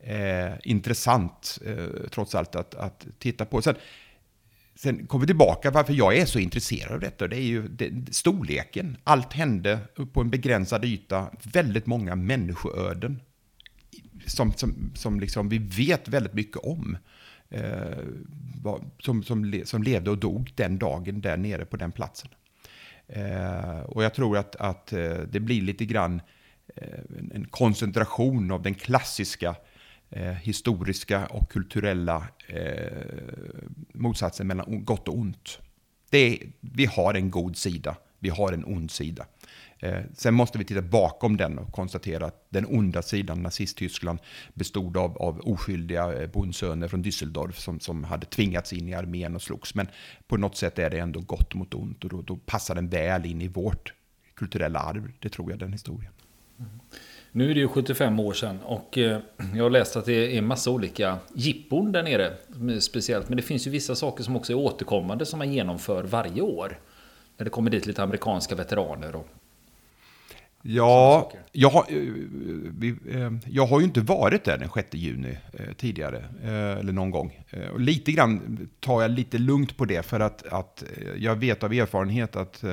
eh, 0.00 0.52
intressant 0.64 1.58
eh, 1.66 2.08
trots 2.10 2.34
allt 2.34 2.56
att, 2.56 2.74
att 2.74 3.06
titta 3.18 3.44
på. 3.44 3.62
Sen, 3.62 3.74
sen 4.74 5.06
kommer 5.06 5.20
vi 5.20 5.26
tillbaka 5.26 5.70
varför 5.70 5.92
jag 5.92 6.16
är 6.16 6.26
så 6.26 6.38
intresserad 6.38 6.92
av 6.92 7.00
detta. 7.00 7.28
Det 7.28 7.36
är 7.36 7.46
ju 7.46 7.68
det, 7.68 8.14
storleken. 8.14 8.96
Allt 9.04 9.32
hände 9.32 9.78
på 10.12 10.20
en 10.20 10.30
begränsad 10.30 10.84
yta. 10.84 11.30
Väldigt 11.42 11.86
många 11.86 12.14
människoöden 12.14 13.20
som, 14.26 14.52
som, 14.52 14.92
som 14.94 15.20
liksom 15.20 15.48
vi 15.48 15.58
vet 15.58 16.08
väldigt 16.08 16.34
mycket 16.34 16.56
om. 16.56 16.96
Eh, 17.54 18.04
som, 19.00 19.22
som, 19.22 19.62
som 19.64 19.82
levde 19.82 20.10
och 20.10 20.18
dog 20.18 20.52
den 20.54 20.78
dagen 20.78 21.20
där 21.20 21.36
nere 21.36 21.64
på 21.64 21.76
den 21.76 21.92
platsen. 21.92 22.30
Eh, 23.06 23.80
och 23.80 24.04
jag 24.04 24.14
tror 24.14 24.38
att, 24.38 24.56
att 24.56 24.92
eh, 24.92 25.18
det 25.18 25.40
blir 25.40 25.62
lite 25.62 25.84
grann 25.84 26.20
eh, 26.76 26.98
en 27.34 27.46
koncentration 27.50 28.50
av 28.50 28.62
den 28.62 28.74
klassiska 28.74 29.56
eh, 30.10 30.32
historiska 30.32 31.26
och 31.26 31.50
kulturella 31.50 32.28
eh, 32.48 33.02
motsatsen 33.92 34.46
mellan 34.46 34.84
gott 34.84 35.08
och 35.08 35.18
ont. 35.18 35.58
Det 36.10 36.38
vi 36.60 36.86
har 36.86 37.14
en 37.14 37.30
god 37.30 37.56
sida, 37.56 37.96
vi 38.18 38.28
har 38.28 38.52
en 38.52 38.64
ond 38.64 38.90
sida. 38.90 39.26
Eh, 39.84 40.02
sen 40.14 40.34
måste 40.34 40.58
vi 40.58 40.64
titta 40.64 40.82
bakom 40.82 41.36
den 41.36 41.58
och 41.58 41.72
konstatera 41.72 42.26
att 42.26 42.46
den 42.48 42.66
onda 42.66 43.02
sidan, 43.02 43.42
Nazisttyskland, 43.42 44.18
bestod 44.54 44.96
av, 44.96 45.18
av 45.18 45.40
oskyldiga 45.40 46.12
eh, 46.12 46.30
bondsöner 46.30 46.88
från 46.88 47.04
Düsseldorf 47.04 47.52
som, 47.52 47.80
som 47.80 48.04
hade 48.04 48.26
tvingats 48.26 48.72
in 48.72 48.88
i 48.88 48.94
armén 48.94 49.34
och 49.34 49.42
slogs. 49.42 49.74
Men 49.74 49.88
på 50.26 50.36
något 50.36 50.56
sätt 50.56 50.78
är 50.78 50.90
det 50.90 50.98
ändå 50.98 51.20
gott 51.20 51.54
mot 51.54 51.74
ont 51.74 52.04
och 52.04 52.10
då, 52.10 52.22
då 52.22 52.36
passar 52.36 52.74
den 52.74 52.88
väl 52.88 53.26
in 53.26 53.42
i 53.42 53.48
vårt 53.48 53.94
kulturella 54.34 54.78
arv. 54.78 55.12
Det 55.18 55.28
tror 55.28 55.50
jag, 55.50 55.58
den 55.58 55.72
historien. 55.72 56.12
Mm. 56.58 56.70
Nu 57.32 57.50
är 57.50 57.54
det 57.54 57.60
ju 57.60 57.68
75 57.68 58.20
år 58.20 58.32
sedan 58.32 58.60
och 58.60 58.98
eh, 58.98 59.18
jag 59.54 59.62
har 59.62 59.70
läst 59.70 59.96
att 59.96 60.04
det 60.04 60.36
är 60.36 60.42
massa 60.42 60.70
olika 60.70 61.18
jippon 61.34 61.92
där 61.92 62.02
nere. 62.02 62.32
Speciellt, 62.80 63.28
men 63.28 63.36
det 63.36 63.42
finns 63.42 63.66
ju 63.66 63.70
vissa 63.70 63.94
saker 63.94 64.24
som 64.24 64.36
också 64.36 64.52
är 64.52 64.56
återkommande 64.56 65.26
som 65.26 65.38
man 65.38 65.52
genomför 65.52 66.02
varje 66.02 66.42
år. 66.42 66.78
När 67.36 67.44
det 67.44 67.50
kommer 67.50 67.70
dit 67.70 67.86
lite 67.86 68.02
amerikanska 68.02 68.54
veteraner 68.54 69.16
och 69.16 69.28
Ja, 70.66 71.32
jag 71.52 71.70
har, 71.70 71.86
eh, 71.88 73.22
eh, 73.22 73.32
jag 73.46 73.66
har 73.66 73.80
ju 73.80 73.84
inte 73.84 74.00
varit 74.00 74.44
där 74.44 74.58
den 74.58 74.68
6 74.74 74.88
juni 74.92 75.38
tidigare, 75.76 76.24
eller 76.80 76.92
någon 76.92 77.10
gång. 77.10 77.44
Och 77.72 77.80
lite 77.80 78.12
grann 78.12 78.68
tar 78.80 79.02
jag 79.02 79.10
lite 79.10 79.38
lugnt 79.38 79.76
på 79.76 79.84
det, 79.84 80.02
för 80.02 80.20
att, 80.20 80.46
att 80.46 80.84
jag 81.16 81.36
vet 81.36 81.62
av 81.62 81.72
erfarenhet 81.72 82.36
att 82.36 82.64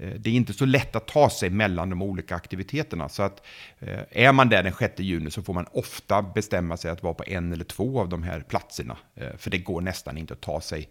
Eh, 0.00 0.14
det 0.18 0.30
är 0.30 0.34
inte 0.34 0.52
så 0.52 0.64
lätt 0.64 0.96
att 0.96 1.06
ta 1.06 1.30
sig 1.30 1.50
mellan 1.50 1.90
de 1.90 2.02
olika 2.02 2.34
aktiviteterna. 2.34 3.08
Så 3.08 3.22
att 3.22 3.46
eh, 3.78 4.00
är 4.10 4.32
man 4.32 4.48
där 4.48 4.62
den 4.62 4.72
6 4.72 5.00
juni 5.00 5.30
så 5.30 5.42
får 5.42 5.54
man 5.54 5.66
ofta 5.72 6.22
bestämma 6.22 6.76
sig 6.76 6.90
att 6.90 7.02
vara 7.02 7.14
på 7.14 7.24
en 7.26 7.52
eller 7.52 7.64
två 7.64 8.00
av 8.00 8.08
de 8.08 8.22
här 8.22 8.40
platserna. 8.40 8.96
Eh, 9.14 9.36
för 9.36 9.50
det 9.50 9.58
går 9.58 9.80
nästan 9.80 10.18
inte 10.18 10.34
att 10.34 10.40
ta 10.40 10.60
sig 10.60 10.88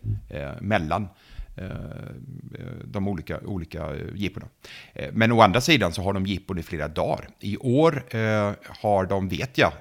mellan. 0.60 1.08
De 2.83 3.07
olika, 3.07 3.39
olika 3.45 3.89
jippona. 4.15 4.47
Men 5.11 5.31
å 5.31 5.41
andra 5.41 5.61
sidan 5.61 5.93
så 5.93 6.01
har 6.01 6.13
de 6.13 6.25
jippon 6.25 6.59
i 6.59 6.63
flera 6.63 6.87
dagar. 6.87 7.27
I 7.39 7.57
år 7.57 8.03
har 8.81 9.05
de, 9.05 9.29
vet 9.29 9.57
jag, 9.57 9.71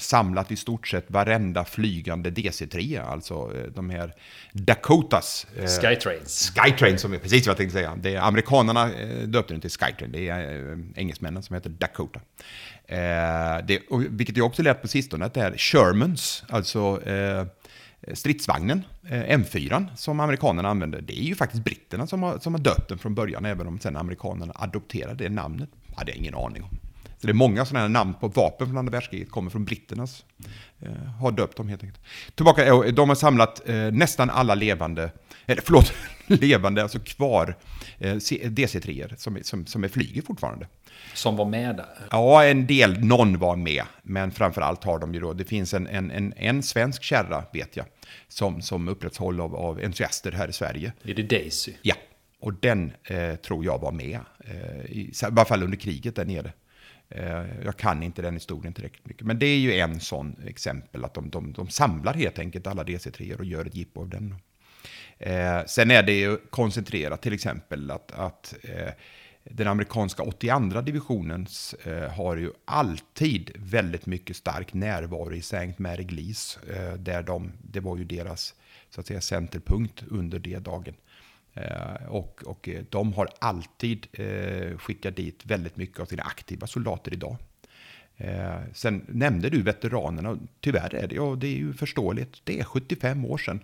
samlat 0.00 0.52
i 0.52 0.56
stort 0.56 0.88
sett 0.88 1.10
varenda 1.10 1.64
flygande 1.64 2.30
DC-3, 2.30 3.02
alltså 3.02 3.52
de 3.74 3.90
här 3.90 4.14
Dakotas. 4.52 5.46
Skytrains. 5.80 6.52
Skytrain, 6.56 6.98
som 6.98 7.12
är 7.12 7.18
precis 7.18 7.46
vad 7.46 7.50
jag 7.50 7.56
tänkte 7.56 7.78
säga. 7.78 7.96
Det 7.96 8.14
är, 8.14 8.20
amerikanerna 8.20 8.90
döpte 9.26 9.54
den 9.54 9.60
till 9.60 9.70
Skytrain, 9.70 10.12
det 10.12 10.28
är 10.28 10.78
engelsmännen 10.96 11.42
som 11.42 11.54
heter 11.54 11.70
Dakota. 11.70 12.20
det, 13.66 13.82
vilket 14.10 14.36
jag 14.36 14.46
också 14.46 14.62
lärt 14.62 14.82
på 14.82 14.88
sistone, 14.88 15.24
att 15.24 15.34
det 15.34 15.40
är 15.40 15.56
Shermans, 15.56 16.44
alltså 16.48 17.00
stridsvagnen, 18.12 18.82
eh, 19.08 19.38
M4, 19.38 19.86
som 19.96 20.20
amerikanerna 20.20 20.68
använder, 20.68 21.00
det 21.00 21.18
är 21.18 21.22
ju 21.22 21.34
faktiskt 21.34 21.64
britterna 21.64 22.06
som 22.06 22.22
har, 22.22 22.38
som 22.38 22.54
har 22.54 22.60
döpt 22.60 22.88
den 22.88 22.98
från 22.98 23.14
början, 23.14 23.44
även 23.44 23.66
om 23.66 23.78
sen 23.78 23.96
amerikanerna 23.96 24.52
adopterade 24.56 25.24
det 25.24 25.30
namnet. 25.30 25.68
hade 25.96 26.10
jag 26.10 26.18
ingen 26.18 26.34
aning 26.34 26.62
om. 26.62 26.70
Så 27.24 27.26
det 27.26 27.30
är 27.30 27.34
många 27.34 27.64
sådana 27.64 27.80
här 27.80 27.88
namn 27.88 28.14
på 28.20 28.28
vapen 28.28 28.66
från 28.66 28.78
andra 28.78 28.92
världskriget 28.92 29.30
kommer 29.30 29.50
från 29.50 29.64
britternas. 29.64 30.24
Eh, 30.80 30.92
har 30.92 31.32
döpt 31.32 31.56
dem 31.56 31.68
helt 31.68 31.82
enkelt. 31.82 32.00
Tillbaka, 32.34 32.66
eh, 32.66 32.82
de 32.82 33.08
har 33.08 33.16
samlat 33.16 33.68
eh, 33.68 33.76
nästan 33.76 34.30
alla 34.30 34.54
levande, 34.54 35.10
eller 35.46 35.62
förlåt, 35.62 35.92
levande, 36.26 36.82
alltså 36.82 36.98
kvar 36.98 37.56
eh, 37.98 38.14
DC-3 38.14 39.16
som, 39.16 39.38
som, 39.42 39.66
som 39.66 39.84
är 39.84 39.88
flyger 39.88 40.22
fortfarande. 40.22 40.66
Som 41.14 41.36
var 41.36 41.44
med 41.44 41.76
där? 41.76 41.86
Ja, 42.10 42.44
en 42.44 42.66
del, 42.66 43.04
någon 43.04 43.38
var 43.38 43.56
med. 43.56 43.84
Men 44.02 44.30
framförallt 44.30 44.84
har 44.84 44.98
de 44.98 45.14
ju 45.14 45.20
då, 45.20 45.32
det 45.32 45.44
finns 45.44 45.74
en, 45.74 45.86
en, 45.86 46.10
en, 46.10 46.32
en 46.36 46.62
svensk 46.62 47.02
kärra, 47.02 47.44
vet 47.52 47.76
jag, 47.76 47.86
som, 48.28 48.62
som 48.62 48.88
upprätthålls 48.88 49.40
av, 49.40 49.56
av 49.56 49.78
entusiaster 49.78 50.32
här 50.32 50.48
i 50.48 50.52
Sverige. 50.52 50.92
Är 51.04 51.14
det 51.14 51.22
Daisy? 51.22 51.72
Ja, 51.82 51.94
och 52.40 52.54
den 52.54 52.92
eh, 53.04 53.34
tror 53.34 53.64
jag 53.64 53.78
var 53.78 53.92
med, 53.92 54.20
eh, 54.38 54.84
i, 54.86 55.00
i 55.00 55.12
varje 55.30 55.48
fall 55.48 55.62
under 55.62 55.76
kriget 55.76 56.16
där 56.16 56.24
nere. 56.24 56.52
Eh, 57.08 57.64
jag 57.64 57.76
kan 57.76 58.02
inte 58.02 58.22
den 58.22 58.34
historien 58.34 58.74
tillräckligt 58.74 59.06
mycket. 59.06 59.26
Men 59.26 59.38
det 59.38 59.46
är 59.46 59.58
ju 59.58 59.74
en 59.74 60.00
sån 60.00 60.36
exempel 60.46 61.04
att 61.04 61.14
de, 61.14 61.30
de, 61.30 61.52
de 61.52 61.68
samlar 61.68 62.14
helt 62.14 62.38
enkelt 62.38 62.66
alla 62.66 62.84
DC3 62.84 63.38
och 63.38 63.44
gör 63.44 63.66
ett 63.66 63.74
jippo 63.74 64.00
av 64.00 64.08
den. 64.08 64.34
Eh, 65.18 65.64
sen 65.66 65.90
är 65.90 66.02
det 66.02 66.12
ju 66.12 66.36
koncentrerat 66.36 67.22
till 67.22 67.32
exempel 67.32 67.90
att, 67.90 68.12
att 68.12 68.54
eh, 68.62 68.92
den 69.50 69.66
amerikanska 69.66 70.22
82 70.22 70.80
divisionens 70.80 71.74
eh, 71.74 72.10
har 72.10 72.36
ju 72.36 72.50
alltid 72.64 73.50
väldigt 73.54 74.06
mycket 74.06 74.36
stark 74.36 74.74
närvaro 74.74 75.32
i 75.32 75.38
St. 75.38 75.74
Mary 75.76 76.04
Glees. 76.04 76.58
Eh, 76.70 76.94
där 76.94 77.22
de, 77.22 77.52
det 77.62 77.80
var 77.80 77.96
ju 77.96 78.04
deras 78.04 78.54
så 78.90 79.00
att 79.00 79.06
säga, 79.06 79.20
centerpunkt 79.20 80.04
under 80.10 80.38
det 80.38 80.58
dagen. 80.58 80.94
Eh, 81.54 82.06
och, 82.08 82.42
och 82.46 82.68
eh, 82.68 82.84
de 82.90 83.12
har 83.12 83.28
alltid 83.38 84.06
eh, 84.12 84.78
skickat 84.78 85.16
dit 85.16 85.46
väldigt 85.46 85.76
mycket 85.76 86.00
av 86.00 86.04
sina 86.04 86.22
aktiva 86.22 86.66
soldater 86.66 87.12
idag. 87.12 87.36
Eh, 88.16 88.60
sen 88.72 89.04
nämnde 89.08 89.50
du 89.50 89.62
veteranerna, 89.62 90.38
tyvärr 90.60 90.94
är 90.94 91.06
det, 91.06 91.18
och 91.18 91.38
det 91.38 91.46
är 91.46 91.56
ju 91.56 91.72
förståeligt, 91.72 92.40
det 92.44 92.60
är 92.60 92.64
75 92.64 93.24
år 93.24 93.38
sedan 93.38 93.60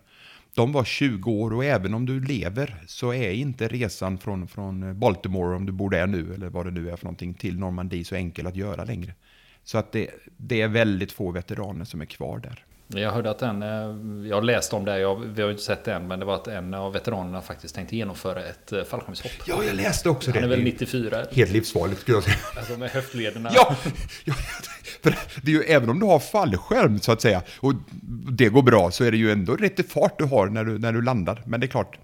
de 0.54 0.72
var 0.72 0.84
20 0.84 1.30
år 1.30 1.52
och 1.52 1.64
även 1.64 1.94
om 1.94 2.06
du 2.06 2.20
lever 2.20 2.82
så 2.86 3.12
är 3.12 3.32
inte 3.32 3.68
resan 3.68 4.18
från, 4.18 4.48
från 4.48 4.98
Baltimore, 4.98 5.56
om 5.56 5.66
du 5.66 5.72
bor 5.72 5.90
där 5.90 6.06
nu, 6.06 6.34
eller 6.34 6.50
vad 6.50 6.66
det 6.66 6.70
nu 6.70 6.90
är 6.90 6.96
för 6.96 7.04
någonting, 7.04 7.34
till 7.34 7.58
Normandie 7.58 8.04
så 8.04 8.14
enkel 8.14 8.46
att 8.46 8.56
göra 8.56 8.84
längre. 8.84 9.14
Så 9.64 9.78
att 9.78 9.92
det, 9.92 10.10
det 10.36 10.60
är 10.60 10.68
väldigt 10.68 11.12
få 11.12 11.30
veteraner 11.30 11.84
som 11.84 12.00
är 12.00 12.06
kvar 12.06 12.38
där. 12.38 12.64
Jag 12.94 13.12
hörde 13.12 13.30
att 13.30 13.42
en, 13.42 13.62
eh, 13.62 14.28
jag 14.28 14.36
har 14.36 14.42
läst 14.42 14.72
om 14.72 14.84
det, 14.84 14.98
jag, 14.98 15.16
vi 15.16 15.42
har 15.42 15.50
inte 15.50 15.62
sett 15.62 15.84
det 15.84 15.94
än, 15.94 16.08
men 16.08 16.18
det 16.20 16.24
var 16.24 16.34
att 16.34 16.46
en 16.46 16.74
av 16.74 16.92
veteranerna 16.92 17.42
faktiskt 17.42 17.74
tänkte 17.74 17.96
genomföra 17.96 18.44
ett 18.44 18.72
eh, 18.72 18.84
fallskärmshopp. 18.84 19.32
Ja, 19.46 19.64
jag 19.64 19.76
läste 19.76 20.08
också 20.08 20.30
det. 20.30 20.40
Han 20.40 20.44
är 20.44 20.56
väl 20.56 20.64
94? 20.64 21.24
Helt 21.32 21.52
livsfarligt 21.52 22.00
skulle 22.00 22.16
jag 22.16 22.24
säga. 22.24 22.36
Alltså 22.56 22.76
med 22.76 22.90
höftlederna. 22.90 23.50
Ja, 23.54 23.76
ja, 24.24 24.34
för 25.02 25.14
det 25.42 25.50
är 25.50 25.54
ju, 25.54 25.62
även 25.62 25.90
om 25.90 26.00
du 26.00 26.06
har 26.06 26.18
fallskärm 26.18 27.00
så 27.00 27.12
att 27.12 27.20
säga, 27.20 27.42
och 27.60 27.74
det 28.30 28.48
går 28.48 28.62
bra, 28.62 28.90
så 28.90 29.04
är 29.04 29.10
det 29.10 29.18
ju 29.18 29.32
ändå 29.32 29.56
rätt 29.56 29.92
fart 29.92 30.18
du 30.18 30.24
har 30.24 30.46
när 30.46 30.64
du, 30.64 30.78
när 30.78 30.92
du 30.92 31.02
landar. 31.02 31.42
Men 31.46 31.60
det 31.60 31.66
är 31.66 31.68
klart, 31.68 31.98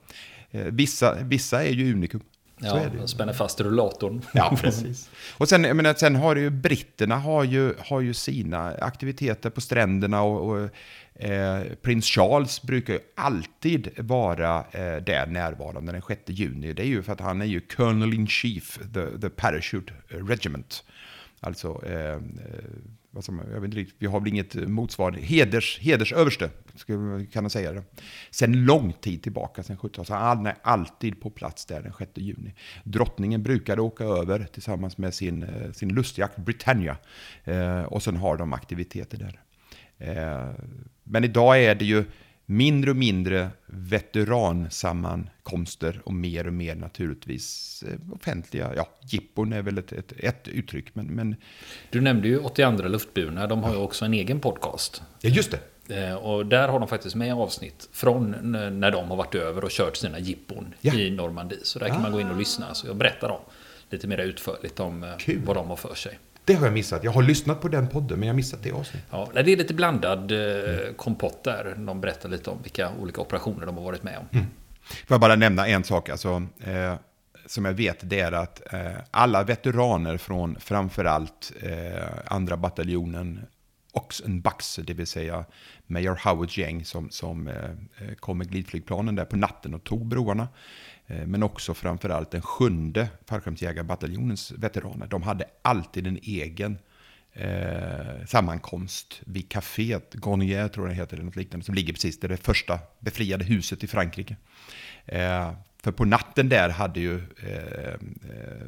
eh, 0.51 0.61
vissa, 0.61 1.15
vissa 1.15 1.65
är 1.65 1.73
ju 1.73 1.93
unikum. 1.93 2.21
Ja, 2.61 2.89
de 2.99 3.09
spänner 3.09 3.33
fast 3.33 3.61
rullatorn. 3.61 4.23
Ja, 4.35 4.57
precis. 4.61 5.11
Och 5.39 5.49
sen, 5.49 5.65
jag 5.65 5.77
menar, 5.77 5.95
sen 5.95 6.17
har 6.17 6.37
ju 6.37 6.51
britterna 6.51 7.17
har 7.17 7.45
ju, 7.45 7.75
har 7.79 8.01
ju 8.01 8.15
sina 8.15 8.75
aktiviteter 8.75 9.51
på 9.51 9.61
stränderna 9.61 10.23
och, 10.23 10.51
och 10.51 10.69
eh, 11.25 11.63
prins 11.83 12.07
Charles 12.07 12.63
brukar 12.63 12.93
ju 12.93 13.01
alltid 13.15 13.89
vara 13.97 14.59
eh, 14.59 14.97
där 14.97 15.27
närvarande 15.27 15.93
den 15.93 16.03
6 16.03 16.21
juni. 16.27 16.73
Det 16.73 16.83
är 16.83 16.87
ju 16.87 17.03
för 17.03 17.13
att 17.13 17.21
han 17.21 17.41
är 17.41 17.47
ju 17.47 17.61
Colonel 17.61 18.15
in 18.15 18.27
Chief, 18.27 18.79
the, 18.95 19.21
the 19.21 19.31
Parachute 19.31 19.93
Regiment. 20.09 20.85
Alltså, 21.41 21.85
eh, 21.87 22.21
vad 23.17 23.25
som, 23.25 23.39
jag 23.39 23.61
vet 23.61 23.65
inte 23.65 23.77
riktigt, 23.77 23.97
vi 23.99 24.07
har 24.07 24.21
väl 24.21 24.29
inget 24.29 24.57
eh, 24.57 24.67
motsvarande, 24.67 25.21
heders, 25.21 25.79
hedersöverste, 25.81 26.51
kan 27.33 27.43
man 27.43 27.51
säga 27.51 27.73
det. 27.73 27.83
Sen 28.31 28.65
lång 28.65 28.93
tid 28.93 29.23
tillbaka, 29.23 29.63
sen 29.63 29.77
70-talet, 29.77 30.07
så 30.09 30.15
han 30.15 30.47
är 30.47 30.55
alltid 30.63 31.21
på 31.21 31.31
plats 31.31 31.67
där 31.67 31.83
den 31.83 31.93
6 31.99 32.11
juni. 32.15 32.55
Drottningen 32.85 33.43
brukade 33.43 33.83
åka 33.83 34.05
över 34.05 34.45
tillsammans 34.53 34.99
med 34.99 35.15
sin, 35.15 35.43
eh, 35.43 35.73
sin 35.73 35.89
lustjakt 35.89 36.37
Britannia. 36.37 36.97
Eh, 37.45 37.83
och 37.83 38.03
sen 38.03 38.17
har 38.17 38.37
de 38.37 38.53
aktiviteter 38.53 39.19
där. 39.19 39.41
Eh, 39.99 40.55
men 41.05 41.25
idag 41.25 41.63
är 41.63 41.75
det 41.75 41.85
ju 41.85 42.05
mindre 42.47 42.91
och 42.91 42.97
mindre 42.97 43.51
veteransammankomster 43.67 46.01
och 46.05 46.15
mer 46.15 46.47
och 46.47 46.53
mer 46.53 46.75
naturligtvis 46.75 47.85
eh, 47.89 47.95
offentliga. 48.13 48.73
Ja, 48.77 48.89
jippon 49.01 49.53
är 49.53 49.63
väl 49.63 49.79
ett, 49.79 49.93
ett, 49.93 50.13
ett 50.17 50.49
uttryck. 50.49 50.95
Men, 50.95 51.07
men... 51.07 51.37
Du 51.91 52.01
nämnde 52.01 52.29
ju 52.29 52.39
82 52.39 52.89
luftburna, 52.89 53.47
de 53.47 53.63
har 53.63 53.71
ju 53.71 53.79
också 53.79 54.05
en 54.05 54.15
egen 54.15 54.41
podcast. 54.41 55.03
Ja, 55.21 55.31
just 55.31 55.51
det. 55.51 55.61
Eh, 55.89 56.15
och 56.15 56.47
där 56.47 56.69
har 56.69 56.81
de 56.81 56.89
faktiskt 56.89 57.15
med 57.15 57.35
avsnitt 57.35 57.89
från 57.93 58.31
när 58.81 58.91
de 58.91 59.09
har 59.09 59.17
varit 59.17 59.35
över 59.35 59.65
och 59.65 59.71
kört 59.71 59.97
sina 59.97 60.19
jippon 60.19 60.75
ja. 60.81 60.95
i 60.95 61.11
Normandie. 61.11 61.59
Så 61.63 61.79
där 61.79 61.89
kan 61.89 61.97
ah. 61.97 62.01
man 62.01 62.13
gå 62.13 62.21
in 62.21 62.31
och 62.31 62.37
lyssna. 62.37 62.75
Så 62.75 62.87
jag 62.87 62.97
berättar 62.97 63.29
om 63.29 63.41
lite 63.91 64.07
mer 64.07 64.19
utförligt 64.19 64.81
om 64.81 65.05
eh, 65.05 65.11
Kul. 65.19 65.43
vad 65.47 65.57
de 65.57 65.69
har 65.69 65.77
för 65.77 65.95
sig. 65.95 66.19
Det 66.47 66.55
har 66.55 66.67
jag 66.67 66.75
missat. 66.75 67.05
Jag 67.05 67.13
har 67.13 67.23
lyssnat 67.23 67.61
på 67.61 67.69
den 67.69 67.89
podden, 67.89 68.19
men 68.19 68.27
jag 68.27 68.33
har 68.33 68.37
missat 68.37 68.63
det 68.63 68.73
avsnittet. 68.73 69.09
Ja, 69.11 69.29
det 69.35 69.53
är 69.53 69.57
lite 69.57 69.75
blandad 69.75 70.33
mm. 70.33 70.95
kompott 70.97 71.45
där. 71.45 71.75
De 71.79 72.01
berättar 72.01 72.29
lite 72.29 72.51
om 72.51 72.63
vilka 72.63 72.91
olika 73.01 73.21
operationer 73.21 73.67
de 73.67 73.77
har 73.77 73.85
varit 73.85 74.03
med 74.03 74.19
om. 74.19 74.27
Mm. 74.33 74.47
Får 74.83 75.15
jag 75.15 75.21
bara 75.21 75.37
nämna 75.37 75.67
en 75.67 75.85
sak, 75.85 76.09
alltså, 76.09 76.43
eh, 76.65 76.95
som 77.47 77.65
jag 77.65 77.73
vet, 77.73 77.99
det 78.03 78.21
är 78.21 78.33
att 78.33 78.73
eh, 78.75 78.93
alla 79.11 79.43
veteraner 79.43 80.17
från 80.17 80.61
framförallt 80.61 81.53
eh, 81.63 82.05
andra 82.27 82.57
bataljonen 82.57 83.41
Oxenbucks, 83.93 84.77
det 84.77 84.95
vill 84.95 85.07
säga 85.07 85.45
Major 85.87 86.21
Howards 86.25 86.59
gäng 86.59 86.85
som, 86.85 87.11
som 87.11 87.49
eh, 87.49 88.15
kom 88.21 88.39
med 88.39 88.51
glidflygplanen 88.51 89.15
där 89.15 89.25
på 89.25 89.37
natten 89.37 89.75
och 89.75 89.85
tog 89.85 90.07
broarna. 90.07 90.49
Eh, 91.07 91.27
men 91.27 91.43
också 91.43 91.75
framförallt 91.75 92.31
den 92.31 92.43
sjunde 92.43 93.09
fallskärmsjägarbataljonens 93.27 94.51
veteraner. 94.51 95.07
De 95.07 95.23
hade 95.23 95.45
alltid 95.63 96.07
en 96.07 96.19
egen 96.23 96.79
eh, 97.33 98.27
sammankomst 98.27 99.21
vid 99.25 99.49
kaféet, 99.49 100.15
Garnier 100.15 100.69
tror 100.69 100.87
jag 100.87 100.97
det 100.97 101.01
heter, 101.01 101.17
eller 101.17 101.25
något 101.25 101.37
liknande, 101.37 101.67
som 101.67 101.75
ligger 101.75 101.93
precis 101.93 102.21
där 102.21 102.29
det 102.29 102.37
första 102.37 102.79
befriade 103.01 103.45
huset 103.45 103.85
i 103.85 103.87
Frankrike. 103.87 104.37
Eh, 105.07 105.53
för 105.83 105.93
på 105.93 106.05
natten 106.05 106.49
där 106.49 106.69
hade 106.69 107.01
ju 107.01 107.17
eh, 107.43 107.93
eh 107.93 108.67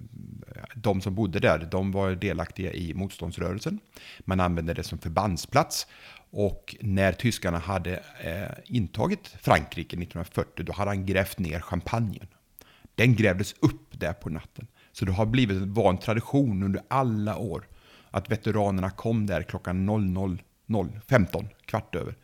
de 0.74 1.00
som 1.00 1.14
bodde 1.14 1.40
där, 1.40 1.68
de 1.70 1.92
var 1.92 2.10
delaktiga 2.10 2.72
i 2.72 2.94
motståndsrörelsen. 2.94 3.78
Man 4.20 4.40
använde 4.40 4.74
det 4.74 4.82
som 4.82 4.98
förbandsplats. 4.98 5.86
Och 6.30 6.76
när 6.80 7.12
tyskarna 7.12 7.58
hade 7.58 8.02
eh, 8.20 8.74
intagit 8.74 9.28
Frankrike 9.28 9.96
1940, 9.96 10.64
då 10.64 10.72
hade 10.72 10.90
han 10.90 11.06
grävt 11.06 11.38
ner 11.38 11.60
champagnen. 11.60 12.26
Den 12.94 13.14
grävdes 13.14 13.54
upp 13.60 14.00
där 14.00 14.12
på 14.12 14.30
natten. 14.30 14.66
Så 14.92 15.04
det 15.04 15.12
har 15.12 15.26
blivit 15.26 15.56
en 15.56 15.74
van 15.74 15.98
tradition 15.98 16.62
under 16.62 16.82
alla 16.88 17.36
år 17.36 17.68
att 18.10 18.30
veteranerna 18.30 18.90
kom 18.90 19.26
där 19.26 19.42
klockan 19.42 19.90
00.15, 19.90 21.48
kvart 21.64 21.94
över. 21.94 22.14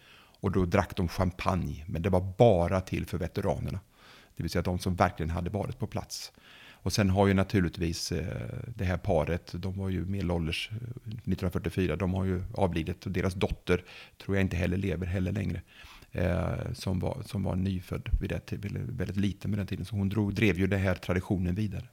Och 0.41 0.53
då 0.53 0.65
drack 0.65 0.97
de 0.97 1.09
champagne, 1.09 1.85
men 1.87 2.03
det 2.03 2.11
var 2.11 2.35
bara 2.39 2.81
till 2.81 3.07
för 3.07 3.19
veteranerna. 3.19 3.81
Det 4.37 4.43
vill 4.43 4.51
säga 4.51 4.63
de 4.63 4.79
som 4.79 4.95
verkligen 4.95 5.31
hade 5.31 5.51
varit 5.51 5.79
på 5.79 5.87
plats. 5.87 6.33
Och 6.85 6.93
sen 6.93 7.11
har 7.11 7.27
ju 7.27 7.35
naturligtvis 7.35 8.13
eh, 8.13 8.49
det 8.77 8.85
här 8.85 8.97
paret, 8.97 9.53
de 9.55 9.79
var 9.79 9.89
ju 9.89 10.05
medelålders 10.05 10.69
eh, 10.71 10.77
1944, 10.77 11.97
de 11.97 12.15
har 12.15 12.25
ju 12.25 12.43
avlidit 12.55 13.07
och 13.07 13.13
deras 13.13 13.35
dotter 13.35 13.85
tror 14.19 14.37
jag 14.37 14.45
inte 14.45 14.57
heller 14.57 14.77
lever 14.77 15.07
heller 15.07 15.33
längre. 15.33 15.63
Eh, 16.13 16.73
som, 16.73 16.99
var, 16.99 17.23
som 17.27 17.43
var 17.43 17.57
nyfödd 17.57 18.09
vid 18.21 18.31
det, 18.31 18.53
väldigt 18.73 19.17
liten 19.17 19.51
med 19.51 19.59
den 19.59 19.67
tiden. 19.67 19.85
Så 19.85 19.97
hon 19.97 20.09
drog, 20.09 20.35
drev 20.35 20.59
ju 20.59 20.67
den 20.67 20.81
här 20.81 20.95
traditionen 20.95 21.55
vidare. 21.55 21.89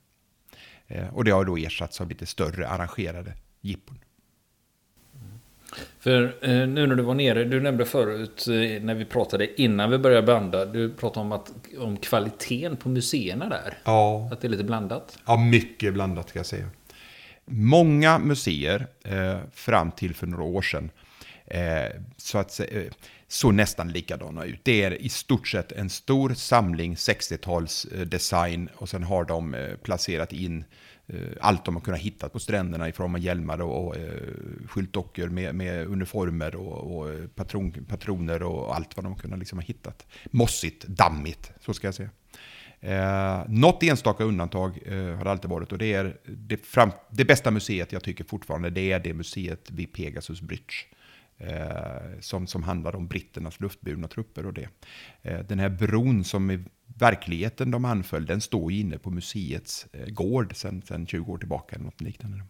Eh, 0.87 1.13
och 1.13 1.23
det 1.23 1.31
har 1.31 1.45
då 1.45 1.57
ersatts 1.57 2.01
av 2.01 2.09
lite 2.09 2.25
större 2.25 2.67
arrangerade 2.67 3.33
jippon. 3.61 3.99
För 5.99 6.23
eh, 6.41 6.49
nu 6.49 6.87
när 6.87 6.95
du 6.95 7.03
var 7.03 7.13
nere, 7.13 7.43
du 7.43 7.61
nämnde 7.61 7.85
förut 7.85 8.47
eh, 8.47 8.83
när 8.83 8.95
vi 8.95 9.05
pratade 9.05 9.61
innan 9.61 9.91
vi 9.91 9.97
började 9.97 10.27
banda, 10.27 10.65
du 10.65 10.93
pratade 10.93 11.25
om, 11.25 11.31
att, 11.31 11.51
om 11.79 11.97
kvaliteten 11.97 12.77
på 12.77 12.89
museerna 12.89 13.49
där. 13.49 13.77
Ja. 13.83 14.29
Att 14.31 14.41
det 14.41 14.47
är 14.47 14.49
lite 14.49 14.63
blandat. 14.63 15.17
Ja, 15.25 15.37
mycket 15.37 15.93
blandat 15.93 16.29
ska 16.29 16.39
jag 16.39 16.45
säga. 16.45 16.65
Många 17.45 18.19
museer, 18.19 18.87
eh, 19.03 19.37
fram 19.53 19.91
till 19.91 20.15
för 20.15 20.27
några 20.27 20.43
år 20.43 20.61
sedan, 20.61 20.89
eh, 21.45 22.01
så 22.17 22.37
att 22.37 22.51
säga, 22.51 22.81
eh, 22.81 22.91
såg 23.31 23.53
nästan 23.53 23.91
likadana 23.91 24.45
ut. 24.45 24.59
Det 24.63 24.83
är 24.83 25.01
i 25.01 25.09
stort 25.09 25.47
sett 25.47 25.71
en 25.71 25.89
stor 25.89 26.33
samling 26.33 26.95
60-talsdesign 26.95 28.69
eh, 28.69 28.75
och 28.75 28.89
sen 28.89 29.03
har 29.03 29.25
de 29.25 29.53
eh, 29.53 29.75
placerat 29.75 30.33
in 30.33 30.63
eh, 31.07 31.19
allt 31.39 31.65
de 31.65 31.75
har 31.75 31.81
kunnat 31.81 31.99
hitta 31.99 32.29
på 32.29 32.39
stränderna 32.39 32.89
i 32.89 32.91
form 32.91 33.15
av 33.15 33.21
hjälmar 33.21 33.61
och, 33.61 33.87
och 33.87 33.95
skyltdockor 34.67 35.27
med, 35.27 35.55
med 35.55 35.87
uniformer 35.87 36.55
och, 36.55 36.97
och 36.97 37.35
patron, 37.35 37.85
patroner 37.89 38.43
och 38.43 38.75
allt 38.75 38.95
vad 38.95 39.05
de 39.05 39.15
kunnat 39.15 39.39
liksom 39.39 39.57
ha 39.57 39.63
hittat. 39.63 40.07
Mossigt, 40.25 40.83
dammigt, 40.87 41.51
så 41.59 41.73
ska 41.73 41.87
jag 41.87 41.95
säga. 41.95 42.09
Eh, 42.81 43.43
något 43.47 43.83
enstaka 43.83 44.23
undantag 44.23 44.79
eh, 44.85 45.15
har 45.15 45.23
det 45.23 45.31
alltid 45.31 45.49
varit 45.49 45.71
och 45.71 45.77
det 45.77 45.93
är 45.93 46.17
det, 46.25 46.65
fram, 46.65 46.91
det 47.11 47.25
bästa 47.25 47.51
museet 47.51 47.91
jag 47.91 48.03
tycker 48.03 48.23
fortfarande 48.23 48.69
det 48.69 48.91
är 48.91 48.99
det 48.99 49.13
museet 49.13 49.71
vid 49.71 49.93
Pegasus 49.93 50.41
Bridge. 50.41 50.73
Eh, 51.43 52.19
som, 52.19 52.47
som 52.47 52.63
handlar 52.63 52.95
om 52.95 53.07
britternas 53.07 53.59
luftburna 53.59 54.07
trupper 54.07 54.45
och 54.45 54.53
det. 54.53 54.69
Eh, 55.21 55.39
den 55.39 55.59
här 55.59 55.69
bron 55.69 56.23
som 56.23 56.51
i 56.51 56.63
verkligheten 56.97 57.71
de 57.71 57.85
anföll, 57.85 58.25
den 58.25 58.41
står 58.41 58.71
ju 58.71 58.79
inne 58.79 58.97
på 58.97 59.11
museets 59.11 59.87
eh, 59.93 60.05
gård 60.05 60.55
sedan, 60.55 61.07
20 61.07 61.31
år 61.31 61.37
tillbaka 61.37 61.75
eller 61.75 61.85
något 61.85 62.01
liknande. 62.01 62.43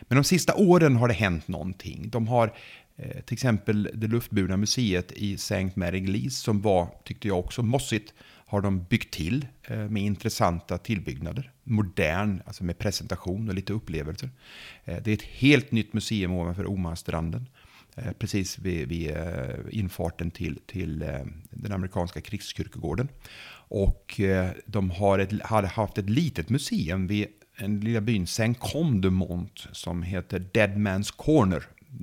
Men 0.00 0.16
de 0.16 0.24
sista 0.24 0.54
åren 0.54 0.96
har 0.96 1.08
det 1.08 1.14
hänt 1.14 1.48
någonting. 1.48 2.10
De 2.10 2.28
har 2.28 2.54
eh, 2.96 3.20
till 3.20 3.34
exempel 3.34 3.90
det 3.94 4.06
luftburna 4.06 4.56
museet 4.56 5.12
i 5.12 5.34
St. 5.34 5.70
Mary 5.74 6.00
Glees 6.00 6.38
som 6.38 6.60
var, 6.60 6.88
tyckte 7.04 7.28
jag 7.28 7.38
också, 7.38 7.62
mossigt 7.62 8.14
har 8.46 8.60
de 8.60 8.84
byggt 8.84 9.14
till 9.14 9.46
eh, 9.62 9.78
med 9.78 10.02
intressanta 10.02 10.78
tillbyggnader. 10.78 11.50
Modern, 11.64 12.42
alltså 12.46 12.64
med 12.64 12.78
presentation 12.78 13.48
och 13.48 13.54
lite 13.54 13.72
upplevelser. 13.72 14.30
Eh, 14.84 15.02
det 15.02 15.10
är 15.10 15.14
ett 15.14 15.22
helt 15.22 15.72
nytt 15.72 15.92
museum 15.92 16.32
ovanför 16.32 16.70
Omastranden. 16.70 17.48
Eh, 17.96 18.12
precis 18.12 18.58
vid, 18.58 18.88
vid 18.88 19.10
eh, 19.10 19.54
infarten 19.70 20.30
till, 20.30 20.58
till 20.66 21.02
eh, 21.02 21.20
den 21.50 21.72
amerikanska 21.72 22.20
krigskyrkogården. 22.20 23.08
Och 23.68 24.20
de 24.66 24.90
har, 24.90 25.18
ett, 25.18 25.42
har 25.42 25.62
haft 25.62 25.98
ett 25.98 26.10
litet 26.10 26.48
museum 26.48 27.06
vid 27.06 27.26
en 27.56 27.80
lilla 27.80 28.00
byn 28.00 28.26
Saint 28.26 28.60
Condemont 28.60 29.66
som 29.72 30.02
heter 30.02 30.38
Dead 30.52 30.70
Man's 30.70 31.12
Corner 31.16 31.62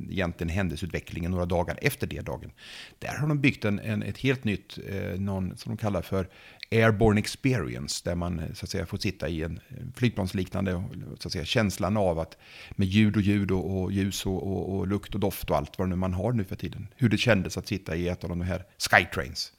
egentligen 0.10 0.50
händelseutvecklingen 0.50 1.32
några 1.32 1.46
dagar 1.46 1.80
efter 1.82 2.08
det 2.08 2.22
dagen. 2.22 2.52
Där 3.00 3.18
har 3.18 3.28
de 3.28 3.42
byggt 3.42 3.66
en, 3.66 3.80
en 3.80 4.04
ett 4.04 4.18
helt 4.18 4.44
nytt, 4.44 4.80
eh, 4.90 5.20
någon 5.20 5.58
som 5.58 5.72
de 5.72 5.78
kallar 5.78 6.02
för 6.02 6.28
Airborne 6.74 7.20
Experience, 7.20 8.02
där 8.10 8.16
man 8.16 8.40
eh, 8.40 8.54
så 8.54 8.66
att 8.66 8.70
säga, 8.70 8.86
får 8.86 8.98
sitta 8.98 9.30
i 9.30 9.44
en 9.44 9.60
eh, 9.70 9.78
flygplansliknande 9.96 10.72
eh, 10.72 10.84
så 11.20 11.28
att 11.28 11.32
säga, 11.32 11.46
känslan 11.46 11.98
av 11.98 12.20
att 12.20 12.38
med 12.72 12.88
ljud 12.88 13.16
och 13.16 13.22
ljud 13.22 13.52
och, 13.52 13.82
och 13.82 13.92
ljus 13.92 14.26
och, 14.26 14.48
och, 14.48 14.78
och, 14.78 14.88
lukt 14.88 15.14
och 15.14 15.20
doft 15.20 15.50
och 15.50 15.58
allt 15.58 15.78
vad 15.78 15.90
nu 15.90 15.96
man 15.96 16.14
har 16.14 16.32
nu 16.32 16.44
för 16.44 16.56
tiden. 16.56 16.88
Hur 16.96 17.10
det 17.10 17.18
kändes 17.18 17.58
att 17.58 17.68
sitta 17.68 17.96
i 17.96 18.08
ett 18.08 18.24
av 18.24 18.30
de 18.30 18.42
här 18.42 18.66
Skytrains. 18.78 19.54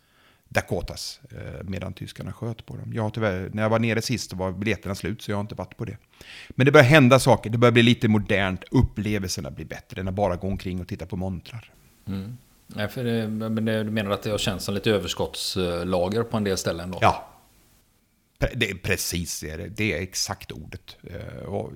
Dakotas 0.48 1.20
medan 1.62 1.92
tyskarna 1.92 2.32
sköt 2.32 2.66
på 2.66 2.76
dem. 2.76 2.92
Jag 2.92 3.14
tyvärr, 3.14 3.50
när 3.52 3.62
jag 3.62 3.70
var 3.70 3.78
nere 3.78 4.02
sist 4.02 4.32
var 4.32 4.52
biljetterna 4.52 4.94
slut 4.94 5.22
så 5.22 5.30
jag 5.30 5.36
har 5.36 5.40
inte 5.40 5.54
varit 5.54 5.76
på 5.76 5.84
det. 5.84 5.96
Men 6.48 6.66
det 6.66 6.72
börjar 6.72 6.86
hända 6.86 7.18
saker, 7.18 7.50
det 7.50 7.58
börjar 7.58 7.72
bli 7.72 7.82
lite 7.82 8.08
modernt, 8.08 8.64
upplevelserna 8.70 9.50
blir 9.50 9.64
bättre 9.64 10.00
än 10.00 10.08
att 10.08 10.14
bara 10.14 10.36
gå 10.36 10.46
omkring 10.46 10.80
och 10.80 10.88
titta 10.88 11.06
på 11.06 11.16
montrar. 11.16 11.72
Mm. 12.06 12.36
Ja, 12.66 12.88
för 12.88 13.04
det, 13.04 13.28
men 13.28 13.64
du 13.64 13.84
menar 13.84 14.10
att 14.10 14.22
det 14.22 14.30
har 14.30 14.38
känts 14.38 14.64
som 14.64 14.74
lite 14.74 14.90
överskottslager 14.90 16.22
på 16.22 16.36
en 16.36 16.44
del 16.44 16.56
ställen 16.56 16.90
då? 16.90 16.98
Ja. 17.00 17.30
Det 18.54 18.70
är 18.70 18.74
precis 18.74 19.40
det, 19.40 19.68
det 19.68 19.92
är 19.92 20.02
exakt 20.02 20.52
ordet. 20.52 20.96
Eh, 21.02 21.44
och 21.44 21.72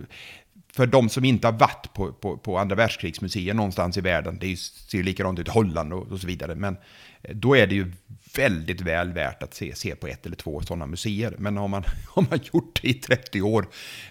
för 0.72 0.86
de 0.86 1.08
som 1.08 1.24
inte 1.24 1.46
har 1.46 1.52
varit 1.52 1.94
på, 1.94 2.12
på, 2.12 2.36
på 2.36 2.58
andra 2.58 2.76
världskrigsmuseer 2.76 3.54
någonstans 3.54 3.96
i 3.96 4.00
världen, 4.00 4.38
det 4.40 4.56
ser 4.58 4.98
ju 4.98 5.04
likadant 5.04 5.38
ut 5.38 5.48
i 5.48 5.50
Holland 5.50 5.92
och, 5.92 6.12
och, 6.12 6.20
så 6.20 6.26
vidare, 6.26 6.54
men 6.54 6.76
eh, 7.22 7.34
då 7.34 7.56
är 7.56 7.66
det 7.66 7.74
ju 7.74 7.92
väldigt 8.36 8.80
väl 8.80 9.12
värt 9.12 9.42
att 9.42 9.54
se, 9.54 9.74
se 9.74 9.94
på 9.94 10.06
ett 10.06 10.26
eller 10.26 10.36
två 10.36 10.60
sådana 10.60 10.86
museer. 10.86 11.34
Men 11.38 11.56
har 11.56 11.68
man, 11.68 11.84
har 12.08 12.26
man 12.30 12.40
gjort 12.52 12.82
det 12.82 12.88
i 12.88 12.94
30 12.94 13.42
år, 13.42 13.66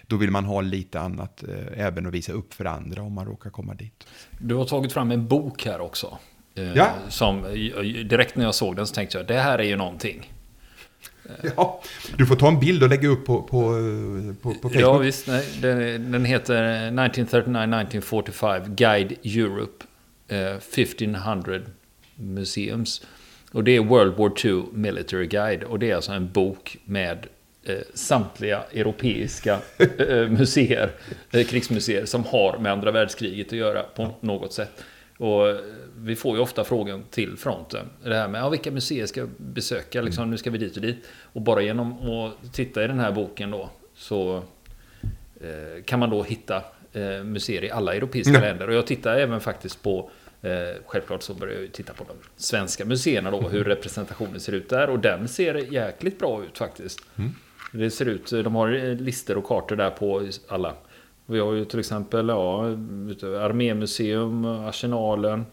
då 0.06 0.16
vill 0.16 0.30
man 0.30 0.44
ha 0.44 0.60
lite 0.60 1.00
annat 1.00 1.42
eh, 1.42 1.86
även 1.86 2.06
att 2.06 2.12
visa 2.12 2.32
upp 2.32 2.54
för 2.54 2.64
andra 2.64 3.02
om 3.02 3.12
man 3.12 3.26
råkar 3.26 3.50
komma 3.50 3.74
dit. 3.74 4.06
Du 4.38 4.54
har 4.54 4.64
tagit 4.64 4.92
fram 4.92 5.10
en 5.10 5.28
bok 5.28 5.64
här 5.64 5.80
också. 5.80 6.18
Eh, 6.58 6.72
ja. 6.74 6.94
Som, 7.08 7.42
direkt 8.04 8.36
när 8.36 8.44
jag 8.44 8.54
såg 8.54 8.76
den 8.76 8.86
så 8.86 8.94
tänkte 8.94 9.18
jag, 9.18 9.26
det 9.26 9.38
här 9.38 9.58
är 9.58 9.62
ju 9.62 9.76
någonting. 9.76 10.32
Ja, 11.56 11.82
du 12.16 12.26
får 12.26 12.36
ta 12.36 12.48
en 12.48 12.60
bild 12.60 12.82
och 12.82 12.88
lägga 12.88 13.08
upp 13.08 13.26
på, 13.26 13.42
på, 13.42 13.48
på, 14.42 14.54
på 14.54 14.68
Facebook. 14.68 14.82
Ja, 14.82 14.98
visst. 14.98 15.26
Nej, 15.26 15.46
den, 15.60 16.12
den 16.12 16.24
heter 16.24 16.90
1939-1945 16.90 18.74
Guide 18.74 19.12
Europe 19.22 19.84
eh, 20.28 20.38
1500 20.38 21.60
Museums. 22.14 23.06
Och 23.52 23.64
det 23.64 23.76
är 23.76 23.80
World 23.80 24.14
War 24.16 24.46
II 24.46 24.62
Military 24.72 25.26
Guide. 25.26 25.62
Och 25.62 25.78
det 25.78 25.90
är 25.90 25.94
alltså 25.94 26.12
en 26.12 26.32
bok 26.32 26.76
med 26.84 27.26
eh, 27.64 27.76
samtliga 27.94 28.62
europeiska 28.72 29.58
eh, 29.98 30.28
museer, 30.28 30.90
eh, 31.30 31.46
krigsmuseer 31.46 32.04
som 32.04 32.24
har 32.24 32.58
med 32.58 32.72
andra 32.72 32.90
världskriget 32.90 33.46
att 33.46 33.52
göra 33.52 33.82
på 33.82 34.14
något 34.20 34.52
sätt. 34.52 34.84
Och 35.18 35.56
vi 35.96 36.16
får 36.16 36.36
ju 36.36 36.42
ofta 36.42 36.64
frågan 36.64 37.04
till 37.10 37.36
fronten. 37.36 37.86
Det 38.04 38.14
här 38.14 38.28
med 38.28 38.40
ja, 38.40 38.48
vilka 38.48 38.70
museer 38.70 39.06
ska 39.06 39.20
jag 39.20 39.28
besöka? 39.36 40.02
Liksom, 40.02 40.30
nu 40.30 40.38
ska 40.38 40.50
vi 40.50 40.58
dit 40.58 40.76
och 40.76 40.82
dit. 40.82 41.08
Och 41.32 41.42
bara 41.42 41.62
genom 41.62 42.10
att 42.10 42.52
titta 42.52 42.84
i 42.84 42.86
den 42.86 42.98
här 42.98 43.12
boken 43.12 43.50
då 43.50 43.70
så 43.94 44.42
eh, 45.40 45.82
kan 45.84 45.98
man 46.00 46.10
då 46.10 46.22
hitta 46.22 46.56
eh, 46.92 47.24
museer 47.24 47.64
i 47.64 47.70
alla 47.70 47.94
europeiska 47.94 48.30
mm. 48.30 48.42
länder. 48.42 48.68
Och 48.68 48.74
jag 48.74 48.86
tittar 48.86 49.16
även 49.16 49.40
faktiskt 49.40 49.82
på 49.82 50.10
eh, 50.42 50.50
Självklart 50.86 51.22
så 51.22 51.34
börjar 51.34 51.60
jag 51.60 51.72
titta 51.72 51.92
på 51.92 52.04
de 52.04 52.16
svenska 52.36 52.84
museerna 52.84 53.30
då, 53.30 53.40
hur 53.40 53.64
representationen 53.64 54.40
ser 54.40 54.52
ut 54.52 54.68
där. 54.68 54.90
Och 54.90 54.98
den 54.98 55.28
ser 55.28 55.54
jäkligt 55.54 56.18
bra 56.18 56.44
ut 56.44 56.58
faktiskt. 56.58 57.00
Mm. 57.16 57.34
Det 57.72 57.90
ser 57.90 58.06
ut, 58.06 58.30
de 58.30 58.54
har 58.54 58.94
listor 58.94 59.36
och 59.36 59.44
kartor 59.44 59.76
där 59.76 59.90
på 59.90 60.28
alla 60.48 60.74
vi 61.30 61.40
har 61.40 61.52
ju 61.52 61.64
till 61.64 61.78
exempel 61.78 62.28
ja, 62.28 62.64
Armémuseum, 63.40 64.44
Arsenalen, 64.44 65.46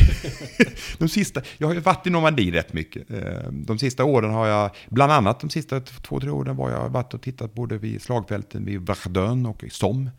de 0.98 1.08
sista, 1.08 1.42
jag 1.58 1.66
har 1.66 1.74
ju 1.74 1.80
varit 1.80 2.06
i 2.06 2.10
Normandie 2.10 2.52
rätt 2.52 2.72
mycket. 2.72 3.10
Eh, 3.10 3.52
de 3.52 3.78
sista 3.78 4.04
åren 4.04 4.30
har 4.30 4.46
jag, 4.46 4.70
bland 4.88 5.12
annat 5.12 5.40
de 5.40 5.50
sista 5.50 5.80
två, 5.80 6.20
tre 6.20 6.30
åren 6.30 6.56
var 6.56 6.70
jag 6.70 6.88
varit 6.88 7.14
och 7.14 7.22
tittat 7.22 7.54
både 7.54 7.78
vid 7.78 8.02
slagfälten 8.02 8.64
vid 8.64 8.80
Verdun 8.80 9.46
och 9.46 9.64
i 9.64 9.70
Somme. 9.70 10.10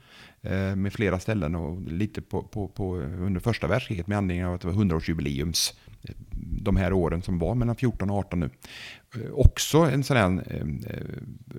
Eh, 0.42 0.76
med 0.76 0.94
flera 0.94 1.20
ställen 1.20 1.56
och 1.56 1.82
lite 1.82 2.22
på, 2.22 2.44
på, 2.44 2.68
på, 2.68 2.96
under 2.98 3.40
första 3.40 3.68
världskriget 3.68 4.08
med 4.08 4.18
anledning 4.18 4.46
av 4.46 4.54
att 4.54 4.62
det 4.62 4.68
var 4.68 4.84
100-årsjubileums 4.84 5.74
eh, 5.86 5.91
de 6.62 6.78
här 6.78 6.94
åren 6.94 7.22
som 7.22 7.40
var 7.40 7.56
mellan 7.56 7.76
14 7.76 8.10
och 8.10 8.18
18 8.18 8.40
nu. 8.40 8.50
Eh, 9.16 9.32
också 9.32 9.78
en 9.78 10.04
sån 10.04 10.18
här 10.18 10.44
eh, 10.48 10.96
eh, 10.96 11.08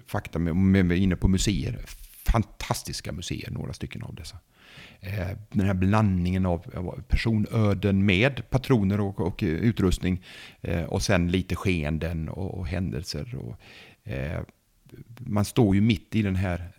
fakta 0.07 0.38
med, 0.38 0.92
är 0.92 0.96
inne 0.96 1.16
på 1.16 1.28
museer. 1.28 1.81
Fantastiska 2.26 3.12
museer, 3.12 3.50
några 3.50 3.72
stycken 3.72 4.02
av 4.02 4.14
dessa. 4.14 4.37
Den 5.50 5.66
här 5.66 5.74
blandningen 5.74 6.46
av 6.46 6.59
personöden 7.09 8.07
med 8.07 8.50
patroner 8.50 9.00
och, 9.00 9.20
och 9.20 9.40
utrustning 9.42 10.24
och 10.87 11.02
sen 11.02 11.31
lite 11.31 11.57
skeenden 11.57 12.28
och, 12.28 12.59
och 12.59 12.66
händelser. 12.66 13.35
Och, 13.37 13.61
man 15.18 15.44
står 15.44 15.74
ju 15.74 15.81
mitt 15.81 16.14
i 16.14 16.22
den 16.22 16.37
här 16.37 16.72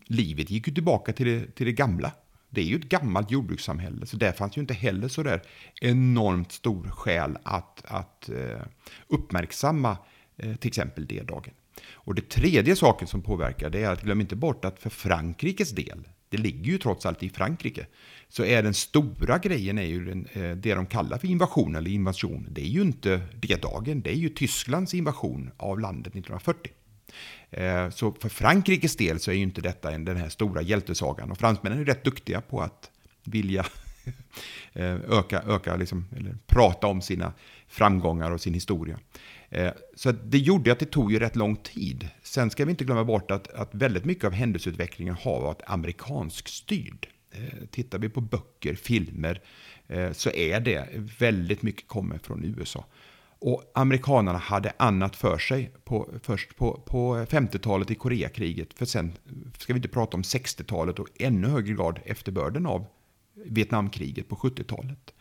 livet 0.06 0.50
gick 0.50 0.68
ju 0.68 0.74
tillbaka 0.74 1.14
till 1.14 1.26
det, 1.26 1.56
till 1.56 1.66
det 1.66 1.72
gamla. 1.74 2.12
Det 2.50 2.62
är 2.62 2.66
ju 2.66 2.76
ett 2.76 2.90
gammalt 2.90 3.32
jordbrukssamhälle, 3.32 4.06
så 4.06 4.18
där 4.18 4.32
fanns 4.32 4.58
ju 4.58 4.62
inte 4.62 4.74
heller 4.74 5.08
så 5.08 5.24
där 5.24 5.42
enormt 5.82 6.52
stor 6.52 6.90
skäl 6.90 7.38
att, 7.44 7.82
att 7.86 8.30
eh, 8.30 8.62
uppmärksamma 9.08 9.98
eh, 10.38 10.56
till 10.56 10.68
exempel 10.68 11.08
det-dagen. 11.08 11.54
Och 11.94 12.16
det 12.16 12.30
tredje 12.30 12.76
saken 12.76 13.08
som 13.08 13.22
påverkar 13.22 13.70
det 13.70 13.84
är 13.84 13.92
att 13.92 14.02
glöm 14.02 14.22
inte 14.22 14.36
bort 14.36 14.66
att 14.66 14.80
för 14.80 14.90
Frankrikes 14.90 15.72
del, 15.72 16.08
det 16.30 16.38
ligger 16.38 16.72
ju 16.72 16.78
trots 16.78 17.06
allt 17.06 17.24
i 17.24 17.30
Frankrike, 17.30 17.86
så 18.30 18.44
är 18.44 18.64
den 18.64 18.74
stora 18.74 19.38
grejen 19.38 19.78
är 19.78 19.86
ju 19.86 20.06
den, 20.06 20.28
eh, 20.34 20.58
det 20.58 20.76
de 20.76 20.86
kallar 20.86 21.18
för 21.18 21.28
invasion 21.28 21.76
eller 21.76 21.92
invasion. 21.92 22.48
Det 22.52 22.62
är 22.62 22.70
ju 22.70 22.82
inte 22.82 23.22
det-dagen, 23.42 24.02
det 24.02 24.10
är 24.10 24.18
ju 24.18 24.30
Tysklands 24.30 24.94
invasion 24.94 25.52
av 25.58 25.80
landet 25.80 26.16
1940. 26.16 26.72
Eh, 27.52 27.90
så 27.90 28.12
för 28.12 28.30
Frankrikes 28.30 28.96
del 28.96 29.20
så 29.20 29.32
är 29.32 29.36
ju 29.36 29.42
inte 29.42 29.62
detta 29.62 29.98
den 29.98 30.18
här 30.18 30.30
stora 30.30 30.62
hjältesagan. 30.62 31.32
Och 31.32 31.38
fransmännen 31.38 31.80
är 31.80 31.86
rätt 31.86 32.04
duktiga 32.04 32.42
på 32.42 32.62
att 32.62 32.92
vilja 33.24 33.66
eh, 34.74 34.96
öka, 34.96 35.44
öka 35.48 35.76
liksom, 35.76 36.06
eller 36.18 36.38
prata 36.46 36.88
om 36.88 37.02
sina 37.02 37.34
framgångar 37.68 38.32
och 38.32 38.42
sin 38.42 38.54
historia. 38.54 39.00
Eh, 39.50 39.72
så 39.96 40.12
det 40.12 40.38
gjorde 40.38 40.72
att 40.72 40.80
det 40.80 40.86
tog 40.86 41.12
ju 41.12 41.20
rätt 41.20 41.36
lång 41.36 41.56
tid. 41.56 42.10
Sen 42.24 42.50
ska 42.50 42.66
vi 42.66 42.72
inte 42.72 42.86
glömma 42.86 43.04
bort 43.04 43.32
att, 43.32 43.48
att 43.48 43.76
väldigt 43.76 44.06
mycket 44.06 44.24
av 44.24 44.32
händelseutvecklingen 44.32 45.16
har 45.16 45.42
varit 45.42 45.62
amerikansk 45.66 46.48
styrd. 46.48 47.08
Tittar 47.72 48.00
vi 48.00 48.10
på 48.10 48.22
böcker, 48.22 48.76
filmer, 48.76 49.42
så 50.12 50.30
är 50.30 50.60
det 50.60 50.88
väldigt 51.20 51.62
mycket 51.62 51.88
kommer 51.88 52.18
från 52.18 52.44
USA. 52.44 52.86
Och 53.40 53.72
amerikanerna 53.74 54.38
hade 54.38 54.74
annat 54.78 55.16
för 55.16 55.38
sig 55.38 55.72
på, 55.84 56.10
först 56.22 56.56
på, 56.56 56.82
på 56.86 57.16
50-talet 57.16 57.92
i 57.92 57.96
Koreakriget. 57.96 58.74
För 58.74 58.86
sen 58.86 59.14
ska 59.58 59.74
vi 59.74 59.78
inte 59.78 59.90
prata 59.90 60.18
om 60.18 60.24
60-talet 60.24 61.00
och 61.00 61.08
ännu 61.20 61.48
högre 61.48 61.74
grad 61.74 62.00
efterbörden 62.06 62.66
av 62.66 62.86
Vietnamkriget 63.46 64.30
på 64.30 64.36
70-talet. 64.36 65.14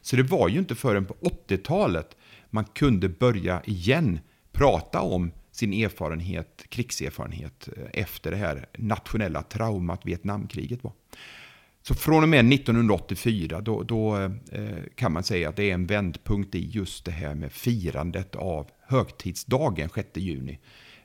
Så 0.00 0.16
det 0.16 0.22
var 0.22 0.48
ju 0.48 0.58
inte 0.58 0.74
förrän 0.74 1.04
på 1.04 1.14
80-talet 1.14 2.16
man 2.50 2.64
kunde 2.64 3.08
börja 3.08 3.62
igen 3.64 4.18
prata 4.52 5.00
om 5.00 5.30
sin 5.50 5.72
erfarenhet, 5.72 6.64
krigserfarenhet 6.68 7.68
eh, 7.76 7.84
efter 7.92 8.30
det 8.30 8.36
här 8.36 8.66
nationella 8.78 9.42
traumat 9.42 10.00
Vietnamkriget 10.04 10.84
var. 10.84 10.92
Så 11.86 11.94
från 11.94 12.22
och 12.22 12.28
med 12.28 12.52
1984 12.52 13.60
då, 13.60 13.82
då 13.82 14.16
eh, 14.52 14.70
kan 14.94 15.12
man 15.12 15.22
säga 15.22 15.48
att 15.48 15.56
det 15.56 15.70
är 15.70 15.74
en 15.74 15.86
vändpunkt 15.86 16.54
i 16.54 16.70
just 16.70 17.04
det 17.04 17.10
här 17.10 17.34
med 17.34 17.52
firandet 17.52 18.36
av 18.36 18.70
högtidsdagen 18.86 19.88
6 19.94 20.08
juni. 20.14 20.58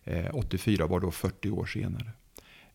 Eh, 0.04 0.26
84 0.34 0.88
var 0.88 1.00
då 1.00 1.12
40 1.12 1.50
år 1.50 1.66
senare. 1.66 2.12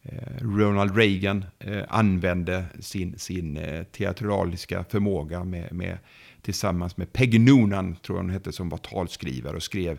Eh, 0.02 0.38
Ronald 0.40 0.96
Reagan 0.96 1.44
eh, 1.58 1.82
använde 1.88 2.64
sin, 2.80 3.18
sin 3.18 3.56
eh, 3.56 3.84
teatraliska 3.84 4.84
förmåga 4.84 5.44
med, 5.44 5.72
med 5.72 5.98
tillsammans 6.42 6.96
med 6.96 7.12
Peggy 7.12 7.38
Noonan, 7.38 7.96
tror 7.96 8.18
jag 8.18 8.22
hon 8.22 8.30
hette, 8.30 8.52
som 8.52 8.68
var 8.68 8.78
talskrivare 8.78 9.56
och 9.56 9.62
skrev 9.62 9.98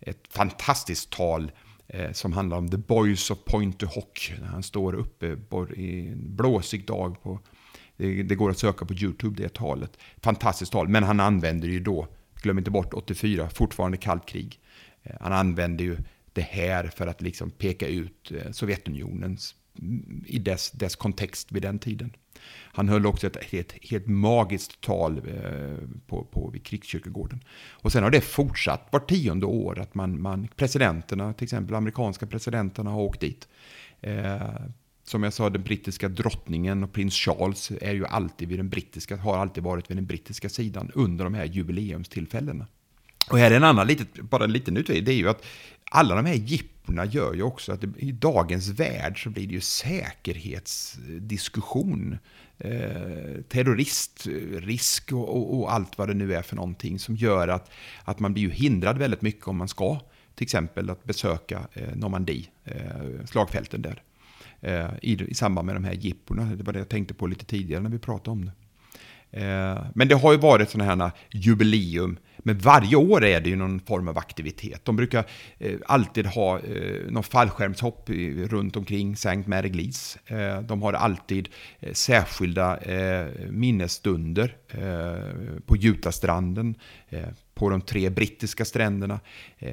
ett 0.00 0.28
fantastiskt 0.30 1.10
tal 1.10 1.42
eh, 1.42 1.65
Eh, 1.88 2.12
som 2.12 2.32
handlar 2.32 2.56
om 2.56 2.68
The 2.68 2.76
Boys 2.76 3.30
of 3.30 3.44
Point 3.44 3.78
to 3.78 3.86
Hawk. 3.86 4.34
Han 4.42 4.62
står 4.62 4.94
uppe 4.94 5.36
i 5.76 6.08
en 6.08 6.36
blåsig 6.36 6.86
dag. 6.86 7.22
på 7.22 7.40
det, 7.96 8.22
det, 8.22 8.34
går 8.34 8.50
att 8.50 8.58
söka 8.58 8.84
på 8.84 8.94
YouTube, 8.94 9.42
det 9.42 9.54
talet. 9.54 9.98
Fantastiskt 10.22 10.72
tal, 10.72 10.88
men 10.88 11.02
han 11.02 11.20
använder 11.20 11.68
ju 11.68 11.80
då, 11.80 12.08
glöm 12.42 12.58
inte 12.58 12.70
bort 12.70 12.94
84, 12.94 13.48
fortfarande 13.48 13.96
kallt 13.96 14.26
krig. 14.26 14.60
Eh, 15.02 15.16
han 15.20 15.32
använder 15.32 15.84
ju 15.84 15.96
det 16.32 16.42
här 16.42 16.86
för 16.86 17.06
att 17.06 17.20
liksom 17.20 17.50
peka 17.50 17.88
ut 17.88 18.32
eh, 18.32 18.52
Sovjetunionens 18.52 19.54
mm, 19.78 20.24
i 20.26 20.38
dess, 20.38 20.70
dess 20.70 20.96
kontext 20.96 21.52
vid 21.52 21.62
den 21.62 21.78
tiden. 21.78 22.12
Han 22.48 22.88
höll 22.88 23.06
också 23.06 23.26
ett, 23.26 23.44
helt, 23.44 23.74
helt 23.90 24.06
magiskt 24.06 24.80
tal 24.80 25.18
eh, 25.18 25.88
på, 26.06 26.24
på, 26.24 26.50
vid 26.50 26.64
Krigskyrkogården. 26.64 27.40
Och 27.70 27.92
sen 27.92 28.02
har 28.02 28.10
det 28.10 28.20
fortsatt 28.20 28.88
var 28.90 29.00
tionde 29.00 29.46
år 29.46 29.78
att 29.78 29.94
man, 29.94 30.20
man, 30.20 30.48
presidenterna, 30.56 31.32
till 31.32 31.44
exempel 31.44 31.74
amerikanska 31.74 32.26
presidenterna 32.26 32.90
har 32.90 33.00
åkt 33.00 33.20
dit. 33.20 33.48
Eh, 34.00 34.40
som 35.04 35.22
jag 35.22 35.32
sa, 35.32 35.50
den 35.50 35.62
brittiska 35.62 36.08
drottningen 36.08 36.84
och 36.84 36.92
prins 36.92 37.14
Charles 37.14 37.70
är 37.80 37.94
ju 37.94 38.06
alltid 38.06 38.48
vid 38.48 38.58
den 38.58 38.68
brittiska, 38.68 39.16
har 39.16 39.36
alltid 39.38 39.62
varit 39.62 39.90
vid 39.90 39.96
den 39.96 40.06
brittiska 40.06 40.48
sidan 40.48 40.90
under 40.94 41.24
de 41.24 41.34
här 41.34 41.44
jubileumstillfällena. 41.44 42.66
Och 43.30 43.38
här 43.38 43.50
är 43.50 43.56
en 43.56 43.64
annan, 43.64 43.86
litet, 43.86 44.20
bara 44.20 44.44
en 44.44 44.52
liten 44.52 44.76
utväg, 44.76 45.04
det 45.04 45.12
är 45.12 45.16
ju 45.16 45.28
att 45.28 45.44
alla 45.90 46.14
de 46.14 46.26
här 46.26 46.34
jippona 46.34 47.04
gör 47.04 47.34
ju 47.34 47.42
också 47.42 47.72
att 47.72 47.80
det, 47.80 47.92
i 47.96 48.12
dagens 48.12 48.68
värld 48.68 49.22
så 49.22 49.30
blir 49.30 49.46
det 49.46 49.54
ju 49.54 49.60
säkerhetsdiskussion. 49.60 52.18
Eh, 52.58 53.42
terroristrisk 53.48 55.12
och, 55.12 55.36
och, 55.36 55.58
och, 55.58 55.72
allt 55.72 55.98
vad 55.98 56.08
det 56.08 56.14
nu 56.14 56.34
är 56.34 56.42
för 56.42 56.56
någonting 56.56 56.98
som 56.98 57.16
gör 57.16 57.48
att, 57.48 57.70
att 58.04 58.20
man 58.20 58.32
blir 58.32 58.42
ju 58.42 58.50
hindrad 58.50 58.98
väldigt 58.98 59.22
mycket 59.22 59.48
om 59.48 59.56
man 59.56 59.68
ska 59.68 60.00
till 60.34 60.44
exempel 60.44 60.90
att 60.90 61.04
besöka 61.04 61.68
eh, 61.72 61.96
Normandie, 61.96 62.46
eh, 62.64 63.24
slagfälten 63.24 63.82
där. 63.82 64.02
Eh, 64.60 64.90
i, 65.02 65.30
I 65.30 65.34
samband 65.34 65.66
med 65.66 65.76
de 65.76 65.84
här 65.84 65.92
jipporna, 65.92 66.44
det 66.44 66.64
var 66.64 66.72
det 66.72 66.78
jag 66.78 66.88
tänkte 66.88 67.14
på 67.14 67.26
lite 67.26 67.44
tidigare 67.44 67.82
när 67.82 67.90
vi 67.90 67.98
pratade 67.98 68.30
om 68.30 68.44
det. 68.44 68.52
Eh, 69.30 69.78
men 69.94 70.08
det 70.08 70.14
har 70.14 70.32
ju 70.32 70.38
varit 70.38 70.70
sådana 70.70 71.04
här 71.04 71.12
jubileum. 71.30 72.18
Men 72.46 72.58
varje 72.58 72.96
år 72.96 73.24
är 73.24 73.40
det 73.40 73.50
ju 73.50 73.56
någon 73.56 73.80
form 73.80 74.08
av 74.08 74.18
aktivitet. 74.18 74.84
De 74.84 74.96
brukar 74.96 75.24
eh, 75.58 75.78
alltid 75.86 76.26
ha 76.26 76.58
eh, 76.58 77.10
någon 77.10 77.22
fallskärmshopp 77.22 78.10
runt 78.50 78.76
omkring 78.76 79.12
St. 79.12 79.42
Mary 79.46 79.68
Glees. 79.68 80.18
Eh, 80.26 80.60
de 80.60 80.82
har 80.82 80.92
alltid 80.92 81.48
särskilda 81.92 82.78
minnesstunder 83.50 84.56
på 85.66 85.76
Jutastranden, 85.76 86.74
på 87.54 87.70
de 87.70 87.80
tre 87.80 88.10
brittiska 88.10 88.64
stränderna. 88.64 89.20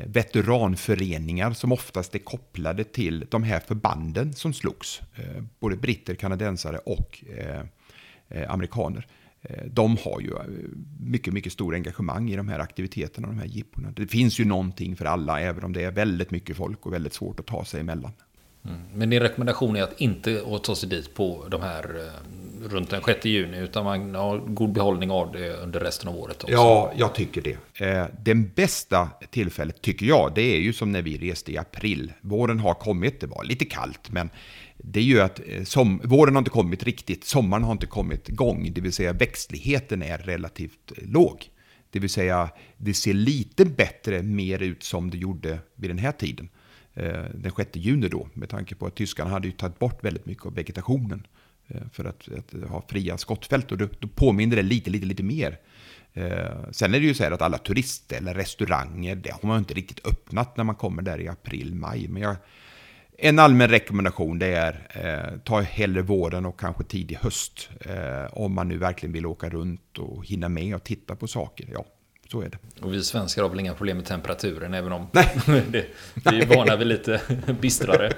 veteranföreningar 0.06 1.52
som 1.52 1.72
oftast 1.72 2.16
är 2.16 2.20
kopplade 2.20 2.84
till 2.84 3.26
de 3.30 3.44
här 3.44 3.60
förbanden 3.60 4.34
som 4.34 4.54
slogs. 4.54 5.02
både 5.60 5.76
britter, 5.76 6.16
kanadensare 6.16 6.78
och 6.78 7.24
amerikaner. 8.48 9.08
Eh, 9.44 9.66
de 9.66 9.98
har 9.98 10.22
ju 10.22 10.30
eh, 10.30 10.44
mycket, 11.00 11.34
mycket 11.34 11.54
stor 11.54 11.76
engagemang 11.76 12.30
i 12.30 12.36
de 12.36 12.48
här 12.48 12.60
aktiviteterna, 12.60 13.28
de 13.28 13.40
här 13.40 13.46
jipporna. 13.46 13.92
Det 13.92 14.08
finns 14.08 14.40
ju 14.40 14.46
någonting 14.46 14.96
för 14.96 15.06
alla, 15.06 15.42
även 15.42 15.64
om 15.64 15.74
det 15.74 15.84
är 15.84 15.92
väldigt 15.92 16.32
mycket 16.32 16.58
folk 16.58 16.86
och 16.86 16.94
väldigt 16.94 17.14
svårt 17.14 17.40
att 17.40 17.46
ta 17.46 17.66
sig 17.66 17.82
emellan. 17.82 18.12
Mm. 18.65 18.80
Men 18.93 19.10
din 19.10 19.19
rekommendation 19.19 19.76
är 19.76 19.84
att 19.84 20.02
inte 20.02 20.43
ta 20.63 20.76
sig 20.76 20.89
dit 20.89 21.15
på 21.15 21.45
de 21.49 21.62
här 21.62 21.84
eh, 21.84 22.69
runt 22.69 22.89
den 22.89 23.02
6 23.02 23.26
juni, 23.26 23.58
utan 23.58 23.86
man 23.86 24.15
har 24.15 24.38
god 24.38 24.73
behållning 24.73 25.12
av 25.12 25.32
det 25.32 25.54
under 25.54 25.80
resten 25.80 26.10
av 26.10 26.17
året 26.17 26.43
också. 26.43 26.54
Ja, 26.54 26.93
jag 26.97 27.15
tycker 27.15 27.41
det. 27.41 27.86
Eh, 27.86 28.06
den 28.19 28.52
bästa 28.56 29.10
tillfället, 29.30 29.82
tycker 29.82 30.06
jag, 30.06 30.32
det 30.36 30.41
är 30.41 30.60
ju 30.60 30.73
som 30.73 30.91
när 30.91 31.02
vi 31.02 31.32
reste 31.32 31.52
i 31.52 31.58
april. 31.58 32.13
Våren 32.21 32.60
har 32.60 32.73
kommit, 32.73 33.19
det 33.19 33.28
var 33.28 33.43
lite 33.43 33.65
kallt, 33.65 34.12
men 34.12 34.30
det 34.78 34.99
är 34.99 35.04
ju 35.04 35.21
att 35.21 35.41
eh, 35.47 35.63
som, 35.63 36.02
våren 36.04 36.36
har 36.36 36.41
inte 36.41 36.52
kommit 36.52 36.84
riktigt, 36.84 37.23
sommaren 37.23 37.63
har 37.63 37.71
inte 37.71 37.88
kommit 37.88 38.30
igång, 38.30 38.71
det 38.73 38.82
vill 38.82 38.93
säga 38.93 39.13
växtligheten 39.13 40.04
är 40.04 40.17
relativt 40.17 40.91
låg. 40.97 41.49
Det 41.89 41.99
vill 41.99 42.10
säga, 42.10 42.49
det 42.78 42.93
ser 42.93 43.13
lite 43.13 43.65
bättre 43.65 44.21
mer 44.21 44.60
ut 44.62 44.84
som 44.84 45.10
det 45.10 45.17
gjorde 45.17 45.60
vid 45.76 45.89
den 45.89 45.97
här 45.97 46.12
tiden. 46.12 46.49
Eh, 46.96 47.24
den 47.34 47.52
6 47.58 47.70
juni 47.74 48.08
då, 48.08 48.28
med 48.34 48.50
tanke 48.50 48.76
på 48.76 48.86
att 48.86 48.96
tyskarna 48.96 49.30
hade 49.30 49.48
ju 49.48 49.54
tagit 49.54 49.80
bort 49.80 50.04
väldigt 50.04 50.26
mycket 50.26 50.46
av 50.46 50.56
vegetationen 50.56 51.28
eh, 51.68 51.82
för 51.92 52.06
att, 52.06 52.30
att 52.38 52.70
ha 52.70 52.84
fria 52.88 53.18
skottfält 53.18 53.72
och 53.72 53.78
då, 53.78 53.88
då 54.00 54.08
påminner 54.08 54.56
det 54.56 54.62
lite, 54.62 54.90
lite, 54.90 55.06
lite 55.06 55.24
mer. 55.24 55.60
Eh, 56.14 56.72
sen 56.72 56.94
är 56.94 57.00
det 57.00 57.06
ju 57.06 57.14
så 57.14 57.24
här 57.24 57.32
att 57.32 57.42
alla 57.42 57.58
turister 57.58 58.18
eller 58.18 58.34
restauranger, 58.34 59.16
det 59.16 59.32
har 59.32 59.48
man 59.48 59.60
inte 59.60 59.74
riktigt 59.74 60.08
öppnat 60.08 60.58
när 60.58 60.64
man 60.64 60.76
kommer 60.76 61.02
där 61.02 61.22
i 61.22 61.28
april, 61.28 61.76
maj. 61.76 62.08
Men 62.08 62.22
jag, 62.22 62.36
en 63.18 63.40
allmän 63.40 63.70
rekommendation 63.70 64.40
det 64.40 64.48
är 64.48 64.88
eh, 64.90 65.40
ta 65.40 65.62
hellre 65.62 66.02
våren 66.02 66.46
och 66.46 66.60
kanske 66.60 66.84
tidig 66.84 67.16
höst. 67.16 67.70
Eh, 67.80 68.38
om 68.38 68.54
man 68.54 68.68
nu 68.68 68.78
verkligen 68.78 69.14
vill 69.14 69.26
åka 69.26 69.50
runt 69.50 69.98
och 69.98 70.26
hinna 70.26 70.50
med 70.50 70.76
och 70.76 70.84
titta 70.84 71.16
på 71.16 71.28
saker. 71.28 71.68
Ja, 71.74 71.86
så 72.32 72.42
är 72.42 72.50
det. 72.50 72.58
Och 72.82 72.94
vi 72.94 73.04
svenskar 73.04 73.42
har 73.42 73.50
väl 73.50 73.60
inga 73.60 73.74
problem 73.74 73.98
med 73.98 74.06
temperaturen 74.06 74.74
även 74.74 74.92
om 74.92 75.08
Nej. 75.12 75.28
det, 75.70 75.86
vi 76.14 76.42
är 76.42 76.46
vana 76.46 76.76
vid 76.76 76.88
lite 76.88 77.22
bistrare 77.62 78.12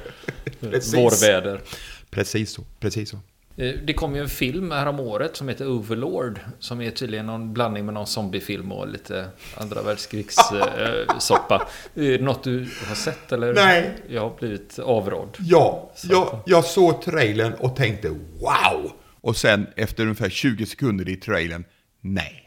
vårväder. 0.94 1.62
Precis 2.10 2.52
så, 2.52 2.64
precis 2.80 3.10
så. 3.10 3.20
Eh, 3.58 3.74
det 3.84 3.94
kom 3.94 4.16
ju 4.16 4.22
en 4.22 4.30
film 4.30 4.72
här 4.72 4.86
om 4.86 5.00
året 5.00 5.36
som 5.36 5.50
heter 5.50 5.68
Overlord. 5.68 6.40
Som 6.60 6.82
är 6.82 6.92
tydligen 6.92 7.26
någon 7.26 7.54
blandning 7.54 7.86
med 7.86 7.94
någon 7.94 8.08
zombiefilm 8.08 8.72
och 8.72 8.88
lite 8.88 9.28
andra 9.58 9.82
världskrigssoppa. 9.82 11.68
är 11.96 12.02
det 12.18 12.24
något 12.24 12.44
du 12.44 12.60
har 12.88 12.96
sett 12.96 13.32
eller? 13.32 13.54
Nej. 13.54 13.92
Jag 14.10 14.22
har 14.22 14.38
blivit 14.40 14.80
avrådd. 14.80 15.38
Ja, 15.40 15.92
jag, 16.04 16.40
jag 16.46 16.66
såg 16.66 17.02
trailern 17.02 17.54
och 17.54 17.76
tänkte 17.76 18.10
wow! 18.40 18.92
Och 19.22 19.38
sen 19.38 19.68
efter 19.76 20.04
ungefär 20.04 20.30
20 20.30 20.66
sekunder 20.66 21.10
i 21.10 21.16
trailern, 21.16 21.64
nej. 22.02 22.45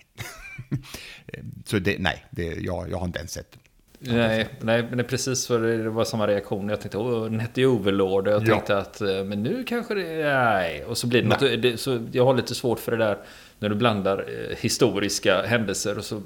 Så 1.65 1.79
det, 1.79 1.97
nej, 1.99 2.25
det, 2.31 2.45
jag, 2.45 2.91
jag 2.91 2.99
har 2.99 3.07
inte 3.07 3.19
ens 3.19 3.33
sett. 3.33 3.59
Nej, 4.01 4.49
nej, 4.61 4.83
men 4.83 4.97
det 4.99 5.03
är 5.03 5.09
precis 5.09 5.47
för 5.47 5.61
det 5.61 5.91
var 5.91 6.05
samma 6.05 6.27
reaktion. 6.27 6.69
Jag 6.69 6.81
tänkte, 6.81 6.99
åh, 6.99 7.25
den 7.25 7.41
hette 7.41 7.61
ju 7.61 7.67
Overlord. 7.67 8.29
Och 8.29 8.35
jag 8.35 8.47
tänkte 8.47 8.73
ja. 8.73 8.79
att, 8.79 9.01
eh, 9.01 9.25
men 9.25 9.43
nu 9.43 9.65
kanske 9.65 9.95
det, 9.95 10.35
nej. 10.35 10.85
Och 10.85 10.99
så 10.99 11.07
blir 11.07 11.23
det 11.23 11.29
nej. 11.29 11.51
något, 11.51 11.63
det, 11.63 11.77
så 11.77 12.07
jag 12.13 12.25
har 12.25 12.35
lite 12.35 12.55
svårt 12.55 12.79
för 12.79 12.93
det 12.93 12.99
där 12.99 13.19
när 13.59 13.69
du 13.69 13.75
blandar 13.75 14.19
eh, 14.19 14.57
historiska 14.57 15.43
händelser 15.43 15.99
och 15.99 16.05
så 16.05 16.23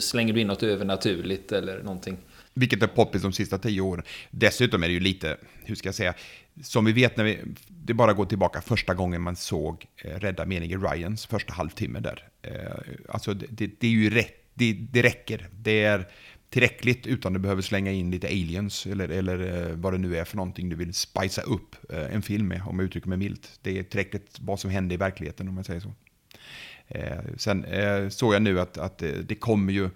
slänger 0.00 0.34
du 0.34 0.40
in 0.40 0.46
något 0.46 0.62
övernaturligt 0.62 1.52
eller 1.52 1.82
någonting. 1.82 2.18
Vilket 2.54 2.82
är 2.82 2.86
poppis 2.86 3.22
de 3.22 3.32
sista 3.32 3.58
tio 3.58 3.80
åren. 3.80 4.04
Dessutom 4.30 4.82
är 4.82 4.88
det 4.88 4.94
ju 4.94 5.00
lite, 5.00 5.36
hur 5.64 5.74
ska 5.74 5.88
jag 5.88 5.94
säga, 5.94 6.14
som 6.62 6.84
vi 6.84 6.92
vet 6.92 7.16
när 7.16 7.24
vi, 7.24 7.38
det 7.68 7.94
bara 7.94 8.12
går 8.12 8.26
tillbaka 8.26 8.60
första 8.60 8.94
gången 8.94 9.22
man 9.22 9.36
såg 9.36 9.86
eh, 9.96 10.18
Rädda 10.18 10.46
menige 10.46 10.76
Ryans 10.76 11.26
första 11.26 11.52
halvtimme 11.52 12.00
där. 12.00 12.28
Eh, 12.42 12.52
alltså 13.08 13.34
det, 13.34 13.46
det, 13.50 13.70
det 13.80 13.86
är 13.86 13.90
ju 13.90 14.10
rätt, 14.10 14.34
det, 14.54 14.72
det 14.72 15.02
räcker. 15.02 15.48
Det 15.52 15.84
är 15.84 16.08
tillräckligt 16.50 17.06
utan 17.06 17.32
du 17.32 17.38
behöver 17.38 17.62
slänga 17.62 17.92
in 17.92 18.10
lite 18.10 18.26
aliens 18.26 18.86
eller, 18.86 19.08
eller 19.08 19.68
eh, 19.68 19.76
vad 19.76 19.92
det 19.92 19.98
nu 19.98 20.16
är 20.16 20.24
för 20.24 20.36
någonting 20.36 20.68
du 20.68 20.76
vill 20.76 20.94
spicea 20.94 21.44
upp 21.44 21.92
eh, 21.92 22.14
en 22.14 22.22
film 22.22 22.48
med, 22.48 22.62
om 22.66 22.78
jag 22.78 22.86
uttrycker 22.86 23.08
mig 23.08 23.18
milt. 23.18 23.58
Det 23.62 23.78
är 23.78 23.82
tillräckligt 23.82 24.36
vad 24.40 24.60
som 24.60 24.70
händer 24.70 24.94
i 24.94 24.96
verkligheten 24.96 25.48
om 25.48 25.54
man 25.54 25.64
säger 25.64 25.80
så. 25.80 25.92
Eh, 26.88 27.18
sen 27.36 27.64
eh, 27.64 28.08
såg 28.08 28.34
jag 28.34 28.42
nu 28.42 28.60
att, 28.60 28.78
att 28.78 28.98
det 28.98 29.34
kommer 29.34 29.72
ju 29.72 29.90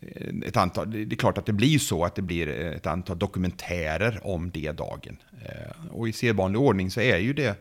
Eh, 0.00 0.48
ett 0.48 0.56
antal, 0.56 0.90
det 0.90 1.14
är 1.14 1.16
klart 1.16 1.38
att 1.38 1.46
det 1.46 1.52
blir 1.52 1.78
så 1.78 2.04
att 2.04 2.14
det 2.14 2.22
blir 2.22 2.48
eh, 2.48 2.76
ett 2.76 2.86
antal 2.86 3.18
dokumentärer 3.18 4.20
om 4.22 4.50
det 4.50 4.72
dagen. 4.72 5.16
Eh, 5.44 5.86
och 5.90 6.08
i 6.08 6.12
sedvanlig 6.12 6.60
ordning 6.60 6.90
så 6.90 7.00
är 7.00 7.18
ju 7.18 7.32
det 7.32 7.56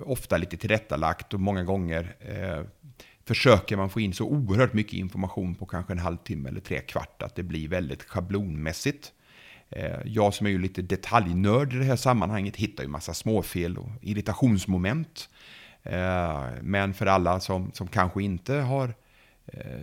ofta 0.00 0.36
lite 0.36 0.56
tillrättalagt 0.56 1.34
och 1.34 1.40
många 1.40 1.64
gånger 1.64 2.14
försöker 3.24 3.76
man 3.76 3.90
få 3.90 4.00
in 4.00 4.12
så 4.12 4.24
oerhört 4.24 4.72
mycket 4.72 4.92
information 4.92 5.54
på 5.54 5.66
kanske 5.66 5.92
en 5.92 5.98
halvtimme 5.98 6.48
eller 6.48 6.60
tre 6.60 6.80
kvart 6.80 7.22
att 7.22 7.34
det 7.34 7.42
blir 7.42 7.68
väldigt 7.68 8.02
schablonmässigt. 8.02 9.12
Jag 10.04 10.34
som 10.34 10.46
är 10.46 10.50
ju 10.50 10.58
lite 10.58 10.82
detaljnörd 10.82 11.72
i 11.72 11.76
det 11.76 11.84
här 11.84 11.96
sammanhanget 11.96 12.56
hittar 12.56 12.84
ju 12.84 12.88
massa 12.88 13.14
småfel 13.14 13.78
och 13.78 13.90
irritationsmoment. 14.02 15.28
Men 16.60 16.94
för 16.94 17.06
alla 17.06 17.40
som, 17.40 17.72
som 17.72 17.88
kanske 17.88 18.22
inte 18.22 18.54
har 18.54 18.88
eh, 18.88 18.94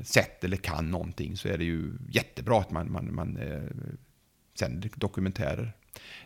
sett 0.04 0.44
eller 0.44 0.58
kan 0.58 0.92
någonting 0.92 1.38
så 1.38 1.48
är 1.48 1.58
det 1.58 1.64
ju 1.64 1.92
jättebra 2.10 2.60
att 2.60 2.72
man, 2.72 2.92
man, 2.92 3.16
man 3.16 3.40
sänder 4.60 4.90
dokumentärer. 4.96 5.74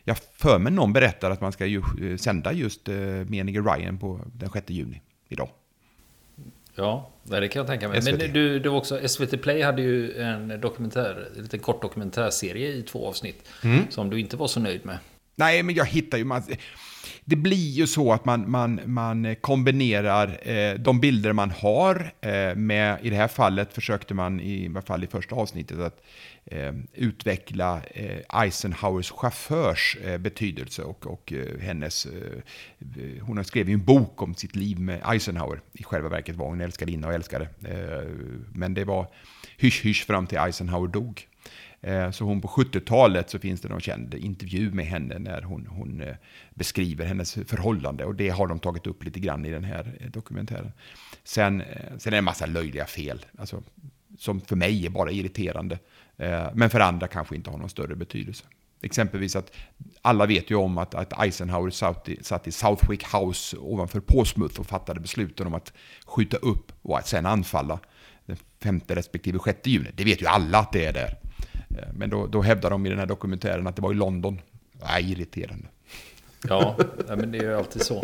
Jag 0.04 0.17
för 0.17 0.60
mig 0.60 0.73
någon 0.73 0.93
berättar 0.93 1.32
att 1.32 1.41
man 1.41 1.52
ska 1.52 1.65
ju 1.65 1.82
sända 2.17 2.54
just 2.54 2.88
Menige 3.28 3.60
Ryan 3.62 3.97
på 3.97 4.21
den 4.34 4.50
6 4.50 4.69
juni 4.69 5.02
idag. 5.28 5.50
Ja, 6.76 7.10
det 7.23 7.47
kan 7.47 7.60
jag 7.60 7.67
tänka 7.67 7.89
mig. 7.89 8.02
SVT. 8.02 8.17
Men 8.17 8.34
du, 8.34 8.60
du 8.60 8.69
också, 8.69 9.08
SVT 9.08 9.41
Play 9.41 9.62
hade 9.62 9.82
ju 9.82 10.21
en 10.21 10.62
dokumentär, 10.62 11.30
en 11.38 11.43
liten 11.43 11.60
kort 11.60 11.82
dokumentärserie 11.82 12.67
i 12.67 12.82
två 12.82 13.08
avsnitt. 13.08 13.47
Mm. 13.63 13.84
Som 13.89 14.10
du 14.10 14.19
inte 14.19 14.38
var 14.38 14.47
så 14.47 14.60
nöjd 14.60 14.86
med. 14.86 14.97
Nej, 15.36 15.63
men 15.63 15.76
jag 15.76 15.86
hittar 15.86 16.17
ju... 16.17 16.23
Man, 16.23 16.43
det 17.26 17.36
blir 17.36 17.70
ju 17.72 17.88
så 17.88 18.13
att 18.13 18.26
man, 18.26 18.52
man, 18.52 18.80
man 18.86 19.36
kombinerar 19.41 20.50
eh, 20.50 20.74
de 20.80 21.00
bilder 21.00 21.34
man 21.34 21.52
har 21.52 22.12
eh, 22.22 22.56
med, 22.56 22.98
i 23.02 23.10
det 23.10 23.15
här 23.15 23.28
fallet 23.28 23.74
försökte 23.74 24.13
man 24.13 24.39
i, 24.39 24.67
alla 24.67 24.82
fall 24.82 25.04
i 25.04 25.08
första 25.08 25.36
avsnittet 25.36 25.80
att 25.80 26.02
eh, 26.46 26.74
utveckla 26.93 27.82
eh, 27.93 28.41
Eisenhowers 28.41 29.12
chaufförs 29.12 29.98
eh, 30.04 30.17
betydelse 30.17 30.82
och, 30.82 31.08
och 31.08 31.34
eh, 31.34 31.60
hennes, 31.60 32.06
eh, 32.06 33.22
hon 33.22 33.46
skrev 33.46 33.70
ju 33.70 33.74
en 33.74 33.86
bok 33.86 34.22
om 34.22 34.36
sitt 34.36 34.56
liv 34.56 34.80
med 34.80 35.02
Eisenhower. 35.12 35.62
I 35.74 35.84
själva 35.84 36.10
verket 36.10 36.36
var 36.36 36.48
hon 36.48 36.62
älskarinna 36.62 37.08
och 37.08 37.13
älskare. 37.13 37.48
Eh, 37.67 38.10
men 38.54 38.74
det 38.74 38.86
var 38.86 39.08
hysch-hysch 39.58 40.06
fram 40.06 40.28
till 40.28 40.38
Eisenhower 40.38 40.88
dog. 40.88 41.28
Eh, 41.82 42.12
så 42.12 42.26
hon 42.26 42.42
på 42.42 42.48
70-talet 42.48 43.30
så 43.30 43.40
finns 43.40 43.62
det 43.62 43.70
någon 43.70 43.82
känd 43.82 44.13
intervju 44.13 44.72
med 44.72 44.86
henne 44.86 45.20
när 45.20 45.42
hon, 45.42 45.68
hon 45.68 46.02
eh, 46.02 46.16
beskriver 46.54 47.06
hennes 47.06 47.34
förhållande. 47.34 48.06
Och 48.06 48.16
det 48.16 48.30
har 48.30 48.48
de 48.48 48.60
tagit 48.60 48.88
upp 48.88 49.04
lite 49.04 49.20
grann 49.20 49.46
i 49.46 49.52
den 49.52 49.63
här 49.63 49.98
eh, 50.00 50.10
dokumentären. 50.10 50.72
Sen, 51.24 51.63
sen 51.98 52.10
är 52.10 52.12
det 52.12 52.18
en 52.18 52.24
massa 52.24 52.46
löjliga 52.46 52.86
fel, 52.86 53.26
alltså, 53.38 53.63
som 54.18 54.42
för 54.42 54.56
mig 54.56 54.86
är 54.86 54.90
bara 54.90 55.12
irriterande. 55.12 55.80
Men 56.54 56.70
för 56.70 56.80
andra 56.80 57.08
kanske 57.08 57.36
inte 57.36 57.50
har 57.50 57.58
någon 57.58 57.70
större 57.70 57.96
betydelse. 57.96 58.46
Exempelvis 58.82 59.36
att 59.36 59.52
alla 60.02 60.26
vet 60.26 60.52
ju 60.52 60.56
om 60.56 60.78
att, 60.78 60.96
att 60.96 61.22
Eisenhower 61.22 61.70
satt 61.70 62.10
i, 62.10 62.24
satt 62.24 62.48
i 62.48 62.52
Southwick 62.52 63.13
House 63.13 63.58
ovanför 63.58 64.00
Portsmouth 64.00 64.60
och 64.60 64.68
fattade 64.68 65.00
besluten 65.00 65.48
om 65.48 65.54
att 65.54 65.74
skjuta 66.06 66.38
upp 66.38 66.72
och 66.82 66.98
att 66.98 67.08
sen 67.08 67.26
anfalla 67.26 67.80
den 68.26 68.38
5 68.63 68.82
respektive 68.88 69.40
6 69.46 69.60
juni. 69.68 69.90
Det 69.96 70.04
vet 70.04 70.22
ju 70.22 70.26
alla 70.26 70.60
att 70.60 70.72
det 70.72 70.86
är 70.86 70.94
där. 70.94 71.18
Eh, 71.78 71.88
men 71.94 72.10
då, 72.10 72.28
då 72.28 72.42
hävdar 72.42 72.70
de 72.70 72.86
i 72.86 72.90
den 72.90 73.00
här 73.00 73.06
dokumentären 73.06 73.68
att 73.68 73.76
det 73.76 73.82
var 73.82 73.92
i 73.92 73.96
London. 73.96 74.42
Nej, 74.82 75.12
irriterande. 75.12 75.68
Ja, 76.50 76.78
men 77.08 77.32
det 77.32 77.38
är 77.38 77.44
ju 77.44 77.54
alltid 77.54 77.82
så. 77.82 78.04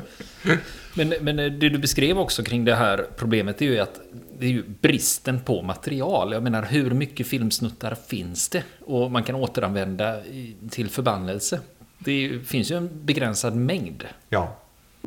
Men, 0.95 1.13
men 1.21 1.35
det 1.35 1.69
du 1.69 1.77
beskrev 1.77 2.19
också 2.19 2.43
kring 2.43 2.65
det 2.65 2.75
här 2.75 3.05
problemet 3.17 3.61
är 3.61 3.65
ju 3.65 3.79
att 3.79 3.99
det 4.39 4.45
är 4.45 4.49
ju 4.49 4.63
bristen 4.81 5.39
på 5.39 5.61
material. 5.61 6.33
Jag 6.33 6.43
menar, 6.43 6.63
hur 6.63 6.91
mycket 6.91 7.27
filmsnuttar 7.27 7.95
finns 7.95 8.49
det? 8.49 8.63
Och 8.79 9.11
man 9.11 9.23
kan 9.23 9.35
återanvända 9.35 10.21
till 10.69 10.89
förbannelse. 10.89 11.59
Det 11.99 12.39
finns 12.45 12.71
ju 12.71 12.77
en 12.77 12.89
begränsad 13.05 13.55
mängd. 13.55 14.03
Ja. 14.29 14.57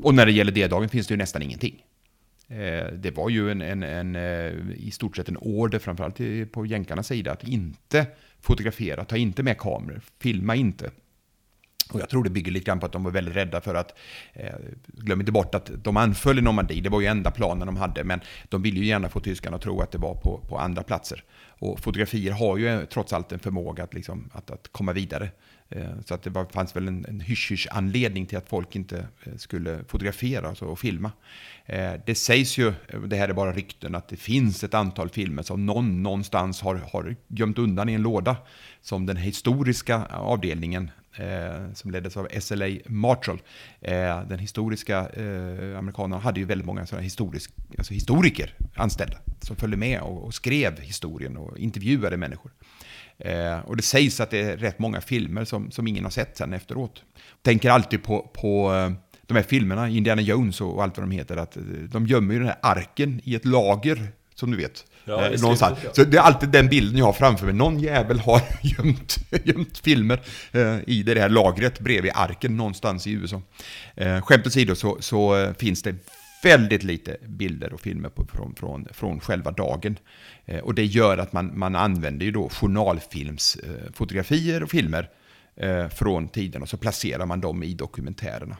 Och 0.02 0.14
när 0.14 0.26
det 0.26 0.32
gäller 0.32 0.52
D-dagen 0.52 0.88
finns 0.88 1.06
det 1.06 1.12
ju 1.12 1.18
nästan 1.18 1.42
ingenting. 1.42 1.82
Eh, 2.48 2.92
det 2.92 3.10
var 3.16 3.30
ju 3.30 3.50
en, 3.50 3.62
en, 3.62 3.82
en, 3.82 4.16
eh, 4.16 4.52
i 4.76 4.90
stort 4.92 5.16
sett 5.16 5.28
en 5.28 5.36
order, 5.36 5.78
framförallt 5.78 6.52
på 6.52 6.66
jänkarnas 6.66 7.06
sida, 7.06 7.32
att 7.32 7.48
inte 7.48 8.06
fotografera, 8.40 9.04
ta 9.04 9.16
inte 9.16 9.42
med 9.42 9.58
kameror, 9.58 10.00
filma 10.18 10.54
inte. 10.54 10.90
Och 11.92 12.00
jag 12.00 12.08
tror 12.08 12.24
det 12.24 12.30
bygger 12.30 12.52
lite 12.52 12.64
grann 12.64 12.80
på 12.80 12.86
att 12.86 12.92
de 12.92 13.04
var 13.04 13.10
väldigt 13.10 13.36
rädda 13.36 13.60
för 13.60 13.74
att, 13.74 13.98
eh, 14.32 14.54
glöm 14.86 15.20
inte 15.20 15.32
bort 15.32 15.54
att 15.54 15.70
de 15.84 15.96
anföll 15.96 16.38
i 16.38 16.42
Normandie, 16.42 16.80
det 16.80 16.88
var 16.88 17.00
ju 17.00 17.06
enda 17.06 17.30
planen 17.30 17.66
de 17.66 17.76
hade, 17.76 18.04
men 18.04 18.20
de 18.48 18.62
ville 18.62 18.80
ju 18.80 18.86
gärna 18.86 19.08
få 19.08 19.20
tyskarna 19.20 19.56
att 19.56 19.62
tro 19.62 19.80
att 19.80 19.90
det 19.90 19.98
var 19.98 20.14
på, 20.14 20.40
på 20.48 20.58
andra 20.58 20.82
platser. 20.82 21.24
Och 21.58 21.80
fotografier 21.80 22.32
har 22.32 22.56
ju 22.56 22.68
eh, 22.68 22.84
trots 22.84 23.12
allt 23.12 23.32
en 23.32 23.38
förmåga 23.38 23.84
att, 23.84 23.94
liksom, 23.94 24.30
att, 24.32 24.50
att 24.50 24.68
komma 24.72 24.92
vidare. 24.92 25.30
Eh, 25.68 25.90
så 26.04 26.14
att 26.14 26.22
det 26.22 26.30
var, 26.30 26.44
fanns 26.44 26.76
väl 26.76 26.88
en, 26.88 27.04
en 27.08 27.20
hysch 27.20 27.68
anledning 27.70 28.26
till 28.26 28.38
att 28.38 28.48
folk 28.48 28.76
inte 28.76 29.08
eh, 29.24 29.36
skulle 29.36 29.84
fotografera 29.88 30.48
alltså, 30.48 30.64
och 30.64 30.78
filma. 30.78 31.12
Eh, 31.66 31.92
det 32.06 32.14
sägs 32.14 32.58
ju, 32.58 32.72
det 33.06 33.16
här 33.16 33.28
är 33.28 33.32
bara 33.32 33.52
rykten, 33.52 33.94
att 33.94 34.08
det 34.08 34.16
finns 34.16 34.64
ett 34.64 34.74
antal 34.74 35.08
filmer 35.08 35.42
som 35.42 35.66
någon 35.66 36.02
någonstans 36.02 36.60
har, 36.60 36.74
har 36.92 37.16
gömt 37.28 37.58
undan 37.58 37.88
i 37.88 37.92
en 37.92 38.02
låda. 38.02 38.36
Som 38.82 39.06
den 39.06 39.16
historiska 39.16 40.04
avdelningen 40.04 40.90
eh, 41.16 41.72
som 41.74 41.90
leddes 41.90 42.16
av 42.16 42.28
SLA 42.40 42.66
Marshall. 42.86 43.38
Eh, 43.80 44.22
den 44.28 44.38
historiska 44.38 45.08
eh, 45.08 45.78
amerikanerna 45.78 46.18
hade 46.18 46.40
ju 46.40 46.46
väldigt 46.46 46.66
många 46.66 46.86
sådana 46.86 47.02
historisk, 47.02 47.50
alltså 47.78 47.94
historiker 47.94 48.54
anställda 48.74 49.18
som 49.40 49.56
följde 49.56 49.76
med 49.76 50.00
och, 50.00 50.24
och 50.24 50.34
skrev 50.34 50.80
historien 50.80 51.36
och 51.36 51.58
intervjuade 51.58 52.16
människor. 52.16 52.50
Eh, 53.18 53.58
och 53.58 53.76
det 53.76 53.82
sägs 53.82 54.20
att 54.20 54.30
det 54.30 54.40
är 54.40 54.56
rätt 54.56 54.78
många 54.78 55.00
filmer 55.00 55.44
som, 55.44 55.70
som 55.70 55.86
ingen 55.86 56.04
har 56.04 56.10
sett 56.10 56.36
sen 56.36 56.52
efteråt. 56.52 57.02
Tänker 57.42 57.70
alltid 57.70 58.02
på, 58.02 58.30
på 58.34 58.74
eh, 58.74 58.90
de 59.26 59.34
här 59.34 59.42
filmerna, 59.42 59.88
Indiana 59.88 60.22
Jones 60.22 60.60
och 60.60 60.82
allt 60.82 60.98
vad 60.98 61.06
de 61.06 61.10
heter, 61.10 61.36
att 61.36 61.56
eh, 61.56 61.62
de 61.90 62.06
gömmer 62.06 62.34
ju 62.34 62.40
den 62.40 62.48
här 62.48 62.58
arken 62.62 63.20
i 63.24 63.34
ett 63.34 63.44
lager, 63.44 64.08
som 64.34 64.50
du 64.50 64.56
vet. 64.56 64.84
Ja, 65.04 65.26
eh, 65.26 65.40
någonstans. 65.40 65.78
Så 65.92 66.04
det 66.04 66.16
är 66.16 66.20
alltid 66.20 66.48
den 66.48 66.68
bilden 66.68 66.98
jag 66.98 67.04
har 67.04 67.12
framför 67.12 67.46
mig. 67.46 67.54
Någon 67.54 67.78
jävel 67.78 68.18
har 68.18 68.42
gömt, 68.62 69.18
gömt 69.44 69.78
filmer 69.78 70.20
eh, 70.52 70.76
i 70.86 71.02
det 71.02 71.20
här 71.20 71.28
lagret 71.28 71.80
bredvid 71.80 72.12
arken 72.14 72.56
någonstans 72.56 73.06
i 73.06 73.12
USA. 73.12 73.42
Eh, 73.94 74.20
skämt 74.20 74.46
åsido 74.46 74.74
så, 74.74 74.96
så 75.00 75.36
eh, 75.36 75.52
finns 75.54 75.82
det 75.82 75.94
väldigt 76.42 76.82
lite 76.82 77.16
bilder 77.26 77.72
och 77.72 77.80
filmer 77.80 78.08
på, 78.08 78.24
från, 78.24 78.54
från, 78.54 78.88
från 78.92 79.20
själva 79.20 79.50
dagen. 79.50 79.98
Eh, 80.44 80.60
och 80.60 80.74
det 80.74 80.84
gör 80.84 81.18
att 81.18 81.32
man, 81.32 81.58
man 81.58 81.76
använder 81.76 82.26
ju 82.26 82.32
då 82.32 82.48
journalfilmsfotografier 82.48 84.60
eh, 84.60 84.62
och 84.62 84.70
filmer 84.70 85.10
eh, 85.56 85.88
från 85.88 86.28
tiden 86.28 86.62
och 86.62 86.68
så 86.68 86.76
placerar 86.76 87.26
man 87.26 87.40
dem 87.40 87.62
i 87.62 87.74
dokumentärerna. 87.74 88.56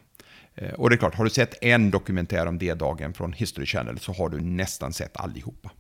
Eh, 0.55 0.73
och 0.73 0.91
det 0.91 0.97
är 0.97 0.99
klart, 0.99 1.15
har 1.15 1.25
du 1.25 1.31
sett 1.31 1.65
en 1.65 1.91
dokumentär 1.91 2.47
om 2.47 2.59
D-dagen 2.59 3.15
från 3.15 3.33
History 3.33 3.67
Channel 3.67 3.99
så 3.99 4.13
har 4.13 4.29
du 4.29 4.41
nästan 4.41 4.93
sett 4.93 5.17
allihopa. 5.17 5.71